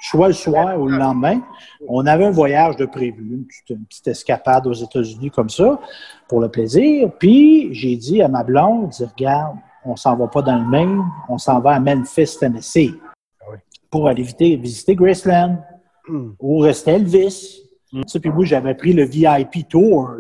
Soit 0.02 0.30
le 0.30 0.34
soir 0.34 0.82
ou 0.82 0.88
le 0.88 0.98
lendemain. 0.98 1.40
On 1.88 2.04
avait 2.08 2.26
un 2.26 2.32
voyage 2.32 2.78
de 2.78 2.88
prévu, 2.88 3.46
une 3.70 3.86
petite, 3.86 4.08
escapade 4.08 4.66
aux 4.66 4.74
États-Unis 4.74 5.30
comme 5.30 5.52
ça, 5.52 5.80
pour 6.28 6.42
le 6.42 6.50
plaisir. 6.50 7.12
Puis 7.20 7.72
j'ai 7.76 7.98
dit 7.98 8.24
à 8.24 8.28
ma 8.28 8.44
blonde, 8.44 8.90
dit, 8.90 9.06
regarde, 9.06 9.56
on 9.86 9.96
s'en 9.96 10.16
va 10.16 10.26
pas 10.26 10.42
dans 10.42 10.58
le 10.58 10.68
même, 10.68 11.04
on 11.30 11.38
s'en 11.38 11.60
va 11.60 11.74
à 11.74 11.80
Memphis, 11.80 12.38
Tennessee, 12.40 12.96
ah 13.40 13.54
pour 13.92 14.08
aller 14.08 14.24
visiter, 14.24 14.96
Graceland, 14.96 15.60
hmm. 16.08 16.32
ou 16.40 16.58
rester 16.58 16.94
Elvis. 16.94 17.65
Puis 18.04 18.30
moi, 18.30 18.46
j'avais 18.46 18.76
pris 18.76 18.94
le 18.94 19.04
VIP 19.04 19.68
Tour. 19.70 20.12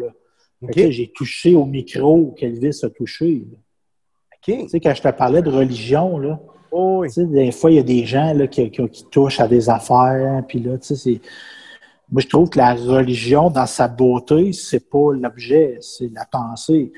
J'ai 0.75 1.11
touché 1.13 1.55
au 1.55 1.65
micro 1.65 2.33
qu'Elvis 2.37 2.79
a 2.83 2.89
touché. 2.89 3.45
Tu 4.41 4.69
sais, 4.69 4.79
quand 4.79 4.93
je 4.93 5.01
te 5.01 5.09
parlais 5.09 5.41
de 5.41 5.49
religion, 5.49 6.17
là, 6.17 6.39
oh, 6.71 7.03
des 7.17 7.51
fois, 7.51 7.71
il 7.71 7.77
y 7.77 7.79
a 7.79 7.83
des 7.83 8.05
gens 8.05 8.33
là, 8.33 8.47
qui, 8.47 8.71
touchent 9.11 9.39
à 9.39 9.47
des 9.47 9.69
affaires. 9.69 10.43
Puis 10.47 10.59
là, 10.59 10.77
tu 10.77 10.95
sais, 10.95 11.21
Moi, 12.11 12.21
je 12.21 12.27
trouve 12.27 12.49
que 12.49 12.57
la 12.57 12.75
religion, 12.75 13.49
dans 13.49 13.65
sa 13.65 13.87
beauté, 13.87 14.53
c'est 14.53 14.89
pas 14.89 15.13
l'objet, 15.13 15.77
c'est 15.81 16.11
la 16.13 16.25
pensée. 16.25 16.91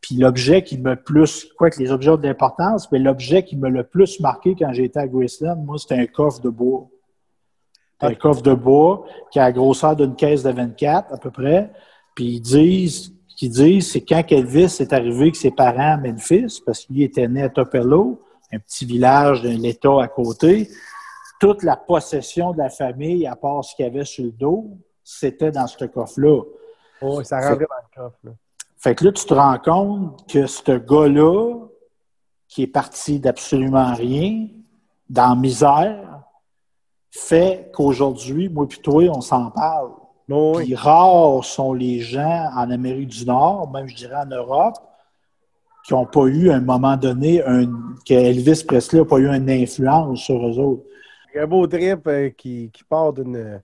Puis 0.00 0.16
l'objet 0.16 0.62
qui 0.62 0.78
me 0.78 0.96
plus, 0.96 1.46
quoi 1.56 1.70
que 1.70 1.78
les 1.78 1.90
objets 1.90 2.10
ont 2.10 2.16
de 2.16 2.26
l'importance, 2.26 2.90
mais 2.92 2.98
l'objet 2.98 3.42
qui 3.42 3.56
me 3.56 3.70
le 3.70 3.84
plus 3.84 4.20
marqué 4.20 4.54
quand 4.58 4.72
j'étais 4.72 5.00
à 5.00 5.08
Graceland, 5.08 5.56
moi, 5.56 5.78
c'était 5.78 5.94
un 5.94 6.06
coffre 6.06 6.40
de 6.42 6.50
bois 6.50 6.88
un 8.00 8.14
coffre 8.14 8.42
de 8.42 8.54
bois 8.54 9.04
qui 9.30 9.38
a 9.38 9.44
la 9.44 9.52
grosseur 9.52 9.96
d'une 9.96 10.14
caisse 10.14 10.42
de 10.42 10.50
24 10.50 11.14
à 11.14 11.16
peu 11.16 11.30
près. 11.30 11.70
Puis 12.14 12.36
ils 12.36 12.40
disent, 12.40 13.14
qu'ils 13.36 13.50
disent, 13.50 13.90
c'est 13.90 14.02
quand 14.02 14.22
Elvis 14.30 14.76
est 14.80 14.92
arrivé 14.92 15.22
avec 15.22 15.36
ses 15.36 15.50
parents 15.50 15.94
à 15.94 15.96
Memphis, 15.96 16.60
parce 16.64 16.84
qu'il 16.84 17.02
était 17.02 17.28
né 17.28 17.42
à 17.42 17.48
Tupelo, 17.48 18.20
un 18.52 18.58
petit 18.58 18.84
village 18.84 19.42
d'un 19.42 19.62
État 19.62 20.02
à 20.02 20.08
côté. 20.08 20.68
Toute 21.40 21.62
la 21.62 21.76
possession 21.76 22.52
de 22.52 22.58
la 22.58 22.70
famille, 22.70 23.26
à 23.26 23.36
part 23.36 23.64
ce 23.64 23.74
qu'il 23.74 23.84
y 23.84 23.88
avait 23.88 24.04
sur 24.04 24.24
le 24.24 24.30
dos, 24.30 24.78
c'était 25.02 25.50
dans 25.50 25.66
ce 25.66 25.84
coffre-là. 25.84 26.42
Oh, 27.02 27.22
ça 27.22 27.40
rentrait 27.40 27.66
dans 27.68 28.00
le 28.00 28.02
coffre. 28.02 28.18
Là. 28.24 28.30
Fait 28.78 28.94
que 28.94 29.04
là, 29.04 29.12
tu 29.12 29.24
te 29.24 29.34
rends 29.34 29.58
compte 29.58 30.30
que 30.30 30.46
ce 30.46 30.72
gars-là, 30.72 31.66
qui 32.48 32.62
est 32.62 32.68
parti 32.68 33.18
d'absolument 33.18 33.94
rien, 33.94 34.46
dans 35.10 35.30
la 35.30 35.34
misère, 35.34 36.13
fait 37.14 37.70
qu'aujourd'hui, 37.72 38.48
moi 38.48 38.66
et 38.70 38.82
toi, 38.82 39.04
on 39.14 39.20
s'en 39.20 39.50
parle. 39.50 39.90
Puis 40.26 40.74
rares 40.74 41.44
sont 41.44 41.72
les 41.72 42.00
gens 42.00 42.48
en 42.56 42.70
Amérique 42.70 43.10
du 43.10 43.24
Nord, 43.24 43.70
même 43.70 43.86
je 43.86 43.94
dirais 43.94 44.16
en 44.16 44.26
Europe, 44.26 44.74
qui 45.86 45.92
n'ont 45.92 46.06
pas 46.06 46.24
eu 46.24 46.50
à 46.50 46.56
un 46.56 46.60
moment 46.60 46.96
donné, 46.96 47.42
un, 47.44 47.66
que 48.06 48.14
Elvis 48.14 48.64
Presley 48.66 49.00
n'a 49.00 49.04
pas 49.04 49.18
eu 49.18 49.28
une 49.28 49.48
influence 49.48 50.20
sur 50.20 50.44
eux 50.44 50.58
autres. 50.58 50.82
Un 51.36 51.46
beau 51.46 51.66
trip 51.66 52.06
euh, 52.06 52.30
qui, 52.30 52.70
part 52.88 53.12
d'une 53.12 53.60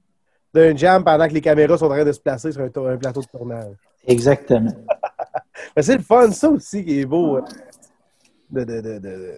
d'un 0.53 0.77
jam 0.77 1.05
pendant 1.05 1.29
que 1.29 1.35
les 1.35 1.41
caméras 1.41 1.79
sont 1.79 1.87
en 1.87 1.91
train 1.91 2.05
de 2.05 2.13
se 2.13 2.21
placer 2.21 2.51
sur 2.53 2.63
un, 2.63 2.69
plateau 2.69 3.21
de 3.21 3.27
tournage. 3.27 3.77
Exactement. 4.07 4.73
c'est 5.81 5.97
le 5.97 6.03
fun, 6.03 6.31
ça 6.33 6.51
aussi, 6.51 6.85
qui 6.85 7.01
est 7.01 7.07
beau. 7.07 7.41
De, 8.51 8.65
de 8.65 9.35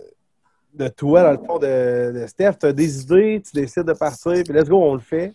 toi, 0.96 1.22
dans 1.22 1.32
le 1.32 1.46
fond, 1.46 1.58
de, 1.58 2.24
Steph. 2.26 2.52
Tu 2.60 2.66
as 2.66 2.72
des 2.72 3.02
idées, 3.02 3.42
tu 3.44 3.52
décides 3.54 3.84
de 3.84 3.92
partir, 3.92 4.42
puis 4.44 4.52
let's 4.52 4.68
go, 4.68 4.82
on 4.82 4.94
le 4.94 5.00
fait. 5.00 5.32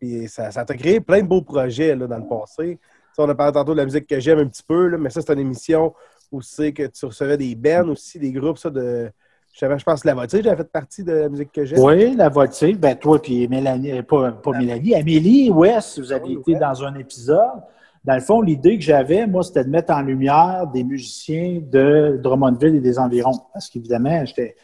Puis 0.00 0.28
ça, 0.28 0.50
ça 0.50 0.64
t'a 0.64 0.74
créé 0.74 1.00
plein 1.00 1.22
de 1.22 1.26
beaux 1.26 1.42
projets 1.42 1.94
là, 1.94 2.06
dans 2.06 2.18
le 2.18 2.26
passé. 2.26 2.78
on 3.18 3.28
a 3.28 3.34
parlé 3.34 3.52
tantôt 3.52 3.72
de 3.72 3.78
la 3.78 3.84
musique 3.84 4.06
que 4.06 4.20
j'aime 4.20 4.38
un 4.38 4.46
petit 4.46 4.62
peu, 4.62 4.88
là, 4.88 4.98
mais 4.98 5.10
ça, 5.10 5.20
c'est 5.20 5.32
une 5.32 5.40
émission 5.40 5.94
où 6.32 6.42
c'est 6.42 6.72
que 6.72 6.86
tu 6.86 7.06
recevais 7.06 7.36
des 7.36 7.54
bands 7.54 7.88
aussi, 7.88 8.18
des 8.18 8.32
groupes, 8.32 8.58
ça, 8.58 8.70
de. 8.70 9.10
Je, 9.52 9.66
je 9.66 9.84
pense 9.84 10.02
que 10.02 10.08
la 10.08 10.14
voiture, 10.14 10.40
j'avais 10.42 10.56
fait 10.56 10.72
partie 10.72 11.04
de 11.04 11.12
la 11.12 11.28
musique 11.28 11.52
que 11.52 11.64
j'aime. 11.64 11.78
Oui, 11.78 12.16
la 12.16 12.28
voiture. 12.28 12.74
Ben, 12.76 12.96
toi, 12.96 13.22
puis 13.22 13.46
Mélanie, 13.46 13.92
euh, 13.92 14.02
pas, 14.02 14.32
pas 14.32 14.50
Mélanie, 14.50 14.96
Amélie 14.96 15.48
West, 15.50 16.00
vous 16.00 16.12
avez 16.12 16.32
été 16.32 16.56
dans 16.56 16.84
un 16.84 16.96
épisode. 16.96 17.62
Dans 18.04 18.14
le 18.14 18.20
fond, 18.20 18.42
l'idée 18.42 18.76
que 18.76 18.84
j'avais, 18.84 19.26
moi, 19.26 19.42
c'était 19.42 19.64
de 19.64 19.70
mettre 19.70 19.92
en 19.92 20.02
lumière 20.02 20.66
des 20.72 20.84
musiciens 20.84 21.60
de 21.62 22.20
Drummondville 22.22 22.76
et 22.76 22.80
des 22.80 22.98
environs. 22.98 23.40
Parce 23.52 23.68
qu'évidemment, 23.68 24.24
j'étais. 24.26 24.56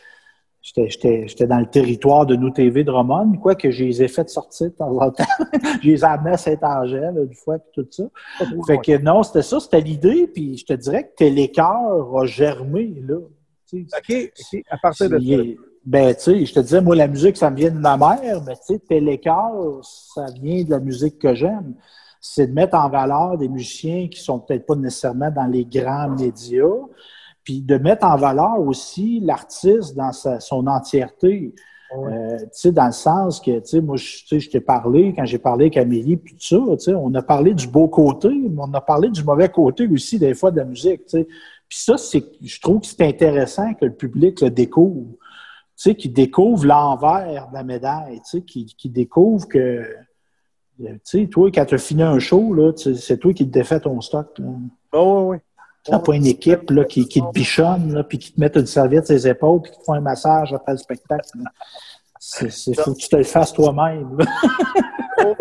J'étais 0.63 1.47
dans 1.47 1.59
le 1.59 1.71
territoire 1.71 2.27
de 2.27 2.37
nous 2.37 2.51
TV 2.51 2.85
Drummond, 2.85 3.39
quoi 3.39 3.55
que 3.55 3.71
je 3.71 3.83
les 3.83 4.03
ai 4.03 4.09
fait 4.09 4.29
sortir 4.29 4.67
de 4.67 4.75
temps 4.75 4.95
en 4.95 5.11
temps. 5.11 5.25
je 5.83 5.89
les 5.89 6.01
ai 6.01 6.05
amenés 6.05 6.33
à 6.33 6.37
Saint-Angèle, 6.37 7.15
une 7.17 7.35
fois, 7.35 7.59
puis 7.59 7.83
tout 7.83 7.89
ça. 7.91 8.05
fait 8.67 8.77
que 8.77 8.99
non, 8.99 9.23
c'était 9.23 9.41
ça, 9.41 9.59
c'était 9.59 9.81
l'idée, 9.81 10.27
puis 10.27 10.59
je 10.59 10.67
te 10.67 10.75
dirais 10.75 11.05
que 11.05 11.15
Télécœur 11.17 12.15
a 12.15 12.27
germé, 12.27 12.93
là. 13.09 13.17
OK, 13.73 13.81
OK, 14.13 14.63
à 14.69 14.77
partir 14.77 15.09
de 15.09 15.19
ça. 15.19 15.43
Ben, 15.87 16.15
tu 16.15 16.21
sais, 16.21 16.45
je 16.45 16.53
te 16.53 16.61
disais, 16.61 16.83
moi, 16.83 16.95
la 16.95 17.09
musique, 17.09 17.39
ça 17.39 17.51
me 17.51 17.57
vient 17.57 17.71
de 17.71 17.79
ma 17.79 17.97
mère, 17.97 18.43
mais 18.47 18.55
tu 18.57 18.75
sais, 18.75 18.79
Télécœur, 18.81 19.81
ça 19.83 20.27
vient 20.27 20.63
de 20.63 20.71
la 20.71 20.79
musique 20.79 21.19
que 21.19 21.35
j'aime 21.35 21.75
c'est 22.21 22.49
de 22.49 22.53
mettre 22.53 22.77
en 22.77 22.89
valeur 22.89 23.39
des 23.39 23.49
musiciens 23.49 24.09
qui 24.09 24.21
sont 24.21 24.39
peut-être 24.39 24.67
pas 24.67 24.77
nécessairement 24.77 25.31
dans 25.31 25.47
les 25.47 25.65
grands 25.65 26.11
médias, 26.11 26.67
puis 27.43 27.63
de 27.63 27.77
mettre 27.79 28.07
en 28.07 28.17
valeur 28.17 28.61
aussi 28.61 29.21
l'artiste 29.21 29.97
dans 29.97 30.13
son 30.13 30.67
entièreté. 30.67 31.55
Euh, 31.93 32.39
tu 32.39 32.47
sais, 32.53 32.73
dans 32.73 32.87
le 32.87 32.93
sens 32.93 33.41
que, 33.41 33.59
tu 33.59 33.67
sais, 33.67 33.81
moi, 33.81 33.97
je 33.97 34.49
t'ai 34.49 34.61
parlé, 34.61 35.13
quand 35.17 35.25
j'ai 35.25 35.39
parlé 35.39 35.65
avec 35.65 35.77
Amélie, 35.77 36.17
puis 36.17 36.35
tout 36.35 36.41
ça, 36.41 36.77
tu 36.77 36.85
sais, 36.85 36.95
on 36.95 37.13
a 37.15 37.23
parlé 37.23 37.53
du 37.53 37.67
beau 37.67 37.89
côté, 37.89 38.29
mais 38.29 38.63
on 38.63 38.73
a 38.75 38.81
parlé 38.81 39.09
du 39.09 39.25
mauvais 39.25 39.49
côté 39.49 39.89
aussi, 39.89 40.19
des 40.19 40.35
fois, 40.35 40.53
de 40.53 40.59
la 40.59 40.67
musique, 40.67 41.07
tu 41.07 41.19
sais. 41.19 41.27
Puis 41.69 41.79
ça, 41.79 41.97
c'est, 41.97 42.25
je 42.43 42.61
trouve 42.61 42.81
que 42.81 42.87
c'est 42.87 43.03
intéressant 43.03 43.75
que 43.75 43.87
le 43.87 43.95
public 43.95 44.41
le 44.41 44.51
découvre, 44.51 45.11
tu 45.11 45.19
sais, 45.77 45.95
qu'il 45.97 46.13
découvre 46.13 46.65
l'envers 46.65 47.49
de 47.49 47.55
la 47.55 47.65
médaille, 47.65 48.21
tu 48.21 48.39
sais, 48.39 48.43
qu'il 48.43 48.93
découvre 48.93 49.49
que, 49.49 49.85
tu 50.81 51.01
sais, 51.05 51.27
toi, 51.27 51.51
quand 51.53 51.65
tu 51.65 51.75
as 51.75 51.79
fini 51.79 52.03
un 52.03 52.19
show, 52.19 52.55
là, 52.55 52.73
c'est 52.77 53.19
toi 53.19 53.33
qui 53.33 53.47
te 53.47 53.53
défais 53.53 53.81
ton 53.81 54.01
stock. 54.01 54.41
Oh, 54.93 55.29
oui, 55.29 55.37
oui. 55.37 55.37
Tu 55.85 55.91
n'as 55.91 55.99
pas 55.99 56.15
une 56.15 56.27
équipe 56.27 56.71
là, 56.71 56.85
qui, 56.85 57.09
qui 57.09 57.23
te 57.23 57.31
bichonne, 57.33 57.95
là, 57.95 58.05
puis 58.05 58.19
qui 58.19 58.35
te 58.35 58.41
met 58.41 58.51
une 58.55 58.67
serviette 58.67 59.07
sur 59.07 59.15
les 59.15 59.29
épaules, 59.29 59.63
puis 59.63 59.73
qui 59.73 59.79
te 59.79 59.85
font 59.85 59.95
un 59.95 60.01
massage 60.01 60.53
après 60.53 60.73
le 60.73 60.79
spectacle. 60.79 61.31
Il 62.43 62.77
faut 62.77 62.93
que 62.93 62.99
tu 62.99 63.09
te 63.09 63.17
le 63.17 63.25
fasses 63.25 63.53
toi-même. 63.53 64.19
Oh, 65.23 65.35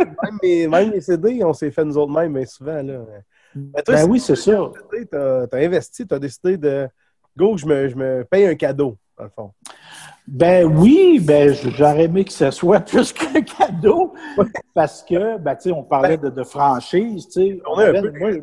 même, 0.43 0.69
même, 0.69 0.91
les 0.91 0.99
CD, 0.99 1.41
on 1.41 1.53
s'est 1.53 1.71
fait 1.71 1.85
nous 1.85 1.97
autres 1.97 2.11
mêmes, 2.11 2.33
mais 2.33 2.45
souvent. 2.45 2.83
Là. 2.83 2.99
ben 3.55 4.09
oui, 4.09 4.19
c'est 4.19 4.35
ça. 4.35 4.71
Tu 4.91 5.07
as, 5.15 5.47
investi, 5.53 6.05
tu 6.05 6.13
as 6.13 6.19
décidé 6.19 6.57
de 6.57 6.89
go, 7.37 7.55
je 7.55 7.65
me, 7.65 7.87
je 7.87 7.95
me 7.95 8.25
paye 8.29 8.45
un 8.45 8.55
cadeau, 8.55 8.97
dans 9.17 9.23
le 9.23 9.29
fond. 9.29 9.51
Ben 10.31 10.63
oui, 10.63 11.19
ben 11.19 11.51
j'aurais 11.53 12.03
aimé 12.03 12.23
que 12.23 12.31
ce 12.31 12.51
soit 12.51 12.79
plus 12.85 13.11
qu'un 13.11 13.41
cadeau 13.41 14.13
parce 14.75 15.01
que, 15.01 15.39
ben 15.39 15.55
tu 15.55 15.63
sais, 15.63 15.71
on 15.71 15.81
parlait 15.81 16.17
de, 16.17 16.29
de 16.29 16.43
franchise, 16.43 17.27
tu 17.29 17.31
sais. 17.31 17.61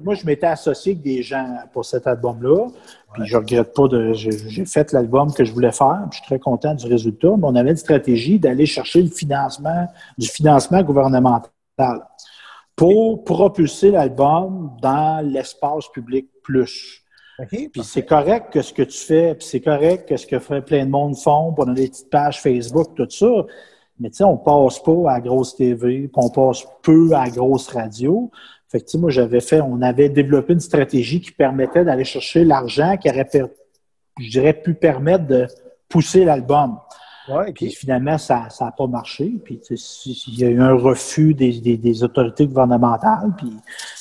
Moi, 0.02 0.14
je 0.14 0.26
m'étais 0.26 0.48
associé 0.48 0.92
avec 0.92 1.02
des 1.02 1.22
gens 1.22 1.46
pour 1.72 1.84
cet 1.84 2.08
album-là, 2.08 2.66
puis 3.14 3.22
je 3.24 3.36
regrette 3.36 3.72
pas 3.72 3.86
de, 3.86 4.12
j'ai 4.14 4.64
fait 4.64 4.92
l'album 4.92 5.32
que 5.32 5.44
je 5.44 5.52
voulais 5.52 5.70
faire, 5.70 6.06
puis 6.10 6.18
je 6.18 6.24
suis 6.24 6.26
très 6.26 6.40
content 6.40 6.74
du 6.74 6.86
résultat, 6.88 7.28
mais 7.38 7.44
on 7.44 7.54
avait 7.54 7.70
une 7.70 7.76
stratégie 7.76 8.40
d'aller 8.40 8.66
chercher 8.66 9.02
le 9.02 9.10
financement, 9.10 9.86
du 10.18 10.26
financement 10.26 10.82
gouvernemental 10.82 11.50
pour 12.74 13.22
propulser 13.22 13.92
l'album 13.92 14.72
dans 14.82 15.24
l'espace 15.24 15.86
public 15.92 16.28
plus. 16.42 17.05
Puis 17.48 17.70
c'est 17.82 18.04
correct 18.04 18.52
que 18.52 18.62
ce 18.62 18.72
que 18.72 18.82
tu 18.82 18.98
fais, 18.98 19.34
puis 19.34 19.46
c'est 19.46 19.60
correct 19.60 20.08
que 20.08 20.16
ce 20.16 20.26
que 20.26 20.38
fait 20.38 20.62
plein 20.62 20.86
de 20.86 20.90
monde 20.90 21.16
font, 21.16 21.52
pour 21.52 21.66
donner 21.66 21.82
des 21.82 21.88
petites 21.88 22.10
pages 22.10 22.40
Facebook, 22.40 22.94
tout 22.94 23.08
ça. 23.10 23.44
Mais 23.98 24.10
tu 24.10 24.16
sais, 24.16 24.24
on 24.24 24.36
passe 24.36 24.82
pas 24.82 25.12
à 25.12 25.20
grosse 25.20 25.56
TV, 25.56 26.08
puis 26.08 26.10
on 26.14 26.30
passe 26.30 26.66
peu 26.82 27.12
à 27.12 27.28
grosse 27.28 27.68
radio. 27.68 28.30
Fait 28.68 28.80
que, 28.80 28.96
moi, 28.96 29.10
j'avais 29.10 29.40
fait, 29.40 29.60
on 29.60 29.80
avait 29.80 30.08
développé 30.08 30.54
une 30.54 30.60
stratégie 30.60 31.20
qui 31.20 31.30
permettait 31.30 31.84
d'aller 31.84 32.04
chercher 32.04 32.44
l'argent 32.44 32.96
qui 32.96 33.08
aurait, 33.08 33.28
je 34.18 34.30
dirais, 34.30 34.54
pu 34.54 34.74
permettre 34.74 35.26
de 35.26 35.46
pousser 35.88 36.24
l'album. 36.24 36.78
Ouais, 37.28 37.52
Puis 37.52 37.70
finalement, 37.70 38.18
ça 38.18 38.48
n'a 38.60 38.70
pas 38.72 38.86
marché. 38.86 39.32
Puis 39.44 39.60
il 40.06 40.38
y 40.38 40.44
a 40.44 40.48
eu 40.48 40.60
un 40.60 40.74
refus 40.74 41.34
des, 41.34 41.60
des, 41.60 42.04
autorités 42.04 42.46
gouvernementales. 42.46 43.32
Puis 43.36 43.52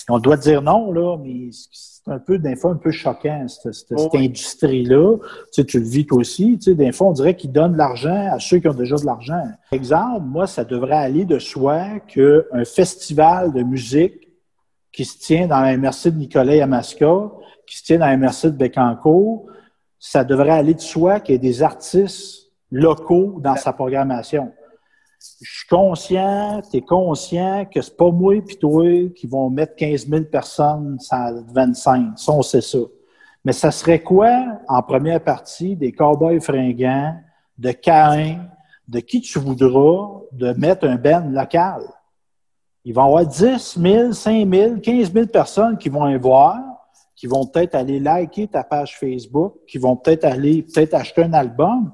on 0.10 0.20
doit 0.20 0.38
dire 0.38 0.62
non, 0.62 0.92
là, 0.92 1.18
mais 1.18 1.50
c'est 1.52 2.12
un 2.12 2.20
peu, 2.20 2.38
des 2.38 2.56
fois, 2.56 2.72
un 2.72 2.76
peu 2.76 2.92
choquant, 2.92 3.48
cette, 3.48 3.92
industrie-là. 4.14 5.18
Tu, 5.18 5.24
sais, 5.52 5.66
tu 5.66 5.80
le 5.80 5.86
vis 5.86 6.06
toi 6.06 6.20
aussi. 6.20 6.58
Tu 6.58 6.72
sais, 6.72 6.76
des 6.76 6.92
fois, 6.92 7.08
on 7.08 7.14
dirait 7.14 7.36
qu'ils 7.36 7.52
donnent 7.52 7.74
de 7.74 7.78
l'argent 7.78 8.30
à 8.32 8.40
ceux 8.40 8.60
qui 8.60 8.68
ont 8.68 8.74
déjà 8.74 8.96
de 8.96 9.06
l'argent. 9.06 9.44
Exemple, 9.72 10.26
moi, 10.26 10.46
ça 10.46 10.64
devrait 10.64 10.98
aller 10.98 11.26
de 11.26 11.40
soi 11.40 12.00
qu'un 12.08 12.66
festival 12.66 13.54
de 13.54 13.64
musique 13.64 14.30
qui 14.92 15.04
se 15.04 15.18
tient 15.18 15.48
dans 15.48 15.60
la 15.62 15.76
MRC 15.76 16.12
de 16.12 16.18
Nicolas 16.18 16.56
Yamaska, 16.56 17.32
qui 17.68 17.78
se 17.78 17.84
tient 17.84 17.98
dans 17.98 18.06
la 18.06 18.18
MRC 18.18 18.46
de 18.46 18.58
Bécancourt, 18.58 19.48
ça 20.00 20.24
devrait 20.24 20.52
aller 20.52 20.76
de 20.76 20.82
soi 20.82 21.20
qu'il 21.20 21.34
y 21.34 21.36
ait 21.36 21.40
des 21.40 21.64
artistes 21.64 22.45
locaux 22.76 23.40
dans 23.40 23.56
sa 23.56 23.74
programmation 23.74 24.52
je 25.42 25.58
suis 25.58 25.68
conscient, 25.68 26.62
tu 26.70 26.78
es 26.78 26.82
conscient 26.82 27.66
que 27.66 27.82
c'est 27.82 27.96
pas 27.96 28.12
moi 28.12 28.36
et 28.36 28.44
toi 28.44 29.10
qui 29.16 29.28
vont 29.28 29.50
mettre 29.50 29.76
15 29.76 30.08
000 30.08 30.24
personnes 30.26 30.98
à 31.10 31.32
25. 31.54 32.18
Ça, 32.18 32.32
on 32.32 32.42
sait 32.42 32.62
ça. 32.62 32.80
Mais 33.44 33.54
ça 33.54 33.72
serait 33.72 34.02
quoi, 34.02 34.60
en 34.68 34.82
première 34.82 35.24
partie, 35.24 35.76
des 35.76 35.92
cowboys 35.92 36.42
fringants, 36.42 37.16
de 37.58 37.72
Cain, 37.72 38.48
de 38.88 39.00
qui 39.00 39.22
tu 39.22 39.40
voudras, 39.40 40.22
de 40.32 40.54
mettre 40.54 40.88
un 40.88 40.96
ben 40.96 41.32
local? 41.32 41.82
Il 42.84 42.94
va 42.94 43.04
y 43.04 43.06
avoir 43.06 43.26
10 43.26 43.80
000, 43.80 44.14
5 44.14 44.54
000, 44.54 44.80
15 44.80 45.14
000 45.14 45.26
personnes 45.28 45.78
qui 45.78 45.90
vont 45.90 46.08
y 46.08 46.18
voir, 46.18 46.60
qui 47.16 47.28
vont 47.28 47.46
peut-être 47.46 47.76
aller 47.76 48.00
liker 48.00 48.48
ta 48.48 48.64
page 48.64 48.98
Facebook, 48.98 49.56
qui 49.68 49.78
vont 49.78 49.96
peut-être 49.96 50.26
aller 50.26 50.64
peut-être 50.64 50.94
acheter 50.94 51.24
un 51.24 51.34
album. 51.34 51.94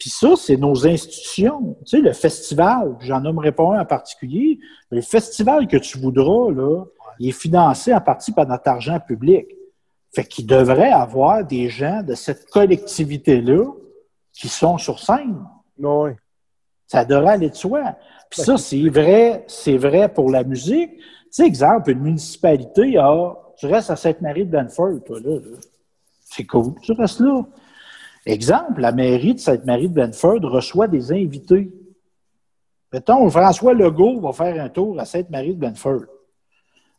Puis 0.00 0.08
ça, 0.08 0.30
c'est 0.34 0.56
nos 0.56 0.86
institutions. 0.86 1.76
Tu 1.84 1.98
sais, 1.98 2.00
le 2.00 2.14
festival, 2.14 2.96
j'en 3.00 3.20
nommerai 3.20 3.52
pas 3.52 3.64
un 3.64 3.82
en 3.82 3.84
particulier, 3.84 4.58
mais 4.90 4.96
le 4.96 5.02
festival 5.02 5.68
que 5.68 5.76
tu 5.76 5.98
voudras, 5.98 6.50
là, 6.50 6.84
il 7.18 7.28
est 7.28 7.32
financé 7.32 7.92
en 7.92 8.00
partie 8.00 8.32
par 8.32 8.46
notre 8.46 8.66
argent 8.66 8.98
public. 8.98 9.46
Fait 10.12 10.24
qu'il 10.24 10.46
devrait 10.46 10.90
avoir 10.90 11.44
des 11.44 11.68
gens 11.68 12.02
de 12.02 12.14
cette 12.14 12.48
collectivité-là 12.48 13.66
qui 14.32 14.48
sont 14.48 14.78
sur 14.78 14.98
scène. 14.98 15.44
Oui. 15.78 16.12
Ça 16.86 17.04
devrait 17.04 17.34
aller 17.34 17.50
de 17.50 17.54
soi. 17.54 17.94
Puis 18.30 18.40
ça, 18.40 18.56
c'est 18.56 18.88
vrai, 18.88 19.44
c'est 19.48 19.76
vrai 19.76 20.08
pour 20.08 20.30
la 20.30 20.44
musique. 20.44 20.96
Tu 20.96 21.04
sais, 21.30 21.46
exemple, 21.46 21.90
une 21.90 22.00
municipalité 22.00 22.96
a, 22.96 23.34
tu 23.58 23.66
restes 23.66 23.90
à 23.90 23.96
Sainte-Marie 23.96 24.46
de 24.46 24.50
Benford, 24.50 25.04
toi, 25.04 25.20
là. 25.20 25.34
là. 25.34 25.58
C'est 26.24 26.46
cool, 26.46 26.72
tu 26.80 26.92
restes 26.92 27.20
là. 27.20 27.42
Exemple, 28.26 28.80
la 28.80 28.92
mairie 28.92 29.34
de 29.34 29.40
Sainte-Marie 29.40 29.88
de 29.88 29.94
Benford 29.94 30.40
reçoit 30.42 30.88
des 30.88 31.12
invités. 31.12 31.70
Mettons, 32.92 33.28
François 33.30 33.72
Legault 33.72 34.20
va 34.20 34.32
faire 34.32 34.62
un 34.62 34.68
tour 34.68 34.98
à 35.00 35.04
Sainte-Marie 35.04 35.54
de 35.54 35.60
Benford. 35.60 36.04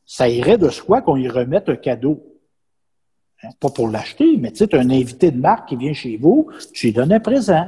Ça 0.06 0.28
irait 0.28 0.58
de 0.58 0.70
soi 0.70 1.02
qu'on 1.02 1.18
y 1.18 1.28
remette 1.28 1.70
un 1.70 1.76
cadeau. 1.76 2.24
Hein, 3.44 3.50
pas 3.60 3.70
pour 3.70 3.88
l'acheter, 3.88 4.38
mais 4.38 4.52
tu 4.52 4.58
sais, 4.58 4.76
un 4.76 4.90
invité 4.90 5.32
de 5.32 5.40
marque 5.40 5.70
qui 5.70 5.76
vient 5.76 5.94
chez 5.94 6.18
vous, 6.18 6.50
tu 6.74 6.88
lui 6.88 6.94
donnes 6.94 7.14
un 7.14 7.20
présent. 7.20 7.68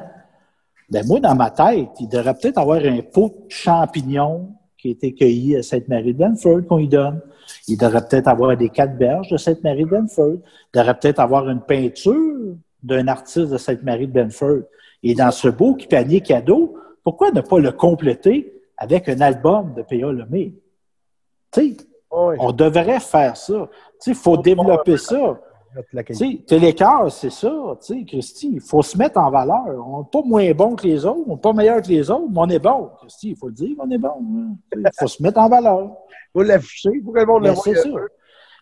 Ben, 0.89 1.05
moi, 1.05 1.19
dans 1.19 1.35
ma 1.35 1.51
tête, 1.51 1.89
il 1.99 2.07
devrait 2.07 2.35
peut-être 2.35 2.57
avoir 2.57 2.79
un 2.83 3.01
pot 3.01 3.29
de 3.45 3.51
champignons 3.51 4.55
qui 4.77 4.89
a 4.89 4.91
été 4.91 5.13
cueilli 5.13 5.55
à 5.55 5.63
Sainte-Marie 5.63 6.13
de 6.13 6.19
Benford 6.19 6.65
qu'on 6.67 6.77
lui 6.77 6.87
donne. 6.87 7.21
Il 7.67 7.77
devrait 7.77 8.05
peut-être 8.07 8.27
avoir 8.27 8.55
des 8.57 8.69
quatre 8.69 8.97
berges 8.97 9.29
de 9.29 9.37
Sainte-Marie 9.37 9.85
de 9.85 9.89
Benford. 9.89 10.37
Il 10.73 10.77
devrait 10.77 10.99
peut-être 10.99 11.19
avoir 11.19 11.49
une 11.49 11.61
peinture 11.61 12.55
d'un 12.83 13.07
artiste 13.07 13.49
de 13.49 13.57
Sainte-Marie 13.57 14.07
de 14.07 14.13
Benford. 14.13 14.63
Et 15.01 15.15
dans 15.15 15.31
ce 15.31 15.47
beau 15.47 15.77
panier 15.89 16.21
cadeau, 16.21 16.75
pourquoi 17.03 17.31
ne 17.31 17.41
pas 17.41 17.59
le 17.59 17.71
compléter 17.71 18.61
avec 18.77 19.09
un 19.09 19.19
album 19.21 19.73
de 19.73 19.81
P.A. 19.81 20.11
Lemay? 20.11 20.53
Tu 21.51 21.75
sais, 21.75 21.77
on 22.11 22.51
devrait 22.51 22.99
faire 22.99 23.35
ça. 23.35 23.69
Il 24.05 24.15
faut 24.15 24.37
développer 24.37 24.97
ça. 24.97 25.39
Télécœur, 26.45 27.11
c'est 27.11 27.31
ça, 27.31 27.51
tu 27.81 27.95
sais, 27.95 28.05
Christy, 28.05 28.51
il 28.53 28.61
faut 28.61 28.83
se 28.83 28.95
mettre 28.95 29.17
en 29.19 29.31
valeur. 29.31 29.65
On 29.87 30.01
n'est 30.01 30.09
pas 30.11 30.21
moins 30.23 30.51
bon 30.51 30.75
que 30.75 30.85
les 30.85 31.03
autres, 31.03 31.23
on 31.25 31.33
n'est 31.33 31.41
pas 31.41 31.53
meilleur 31.53 31.81
que 31.81 31.87
les 31.87 32.11
autres, 32.11 32.27
mais 32.29 32.39
on 32.39 32.49
est 32.49 32.59
bon. 32.59 32.91
Christy, 32.99 33.31
il 33.31 33.35
faut 33.35 33.47
le 33.47 33.53
dire, 33.53 33.75
on 33.79 33.89
est 33.89 33.97
bon. 33.97 34.09
Hein. 34.09 34.55
Il 34.75 34.89
faut 34.99 35.07
se 35.07 35.23
mettre 35.23 35.39
en 35.39 35.49
valeur. 35.49 35.95
Il 36.09 36.31
faut 36.33 36.43
l'afficher 36.43 36.91
pour 37.03 37.13
que 37.13 37.19
le 37.19 37.25
monde 37.25 37.43
le 37.43 37.49
ben, 37.49 37.55
voit. 37.55 37.75
Ça. 37.75 37.89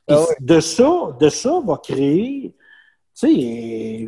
Ah 0.07 0.25
de 0.39 0.59
ça, 0.59 1.17
de 1.19 1.29
ça 1.29 1.59
va 1.65 1.77
créer 1.77 2.55
sais, 3.27 4.07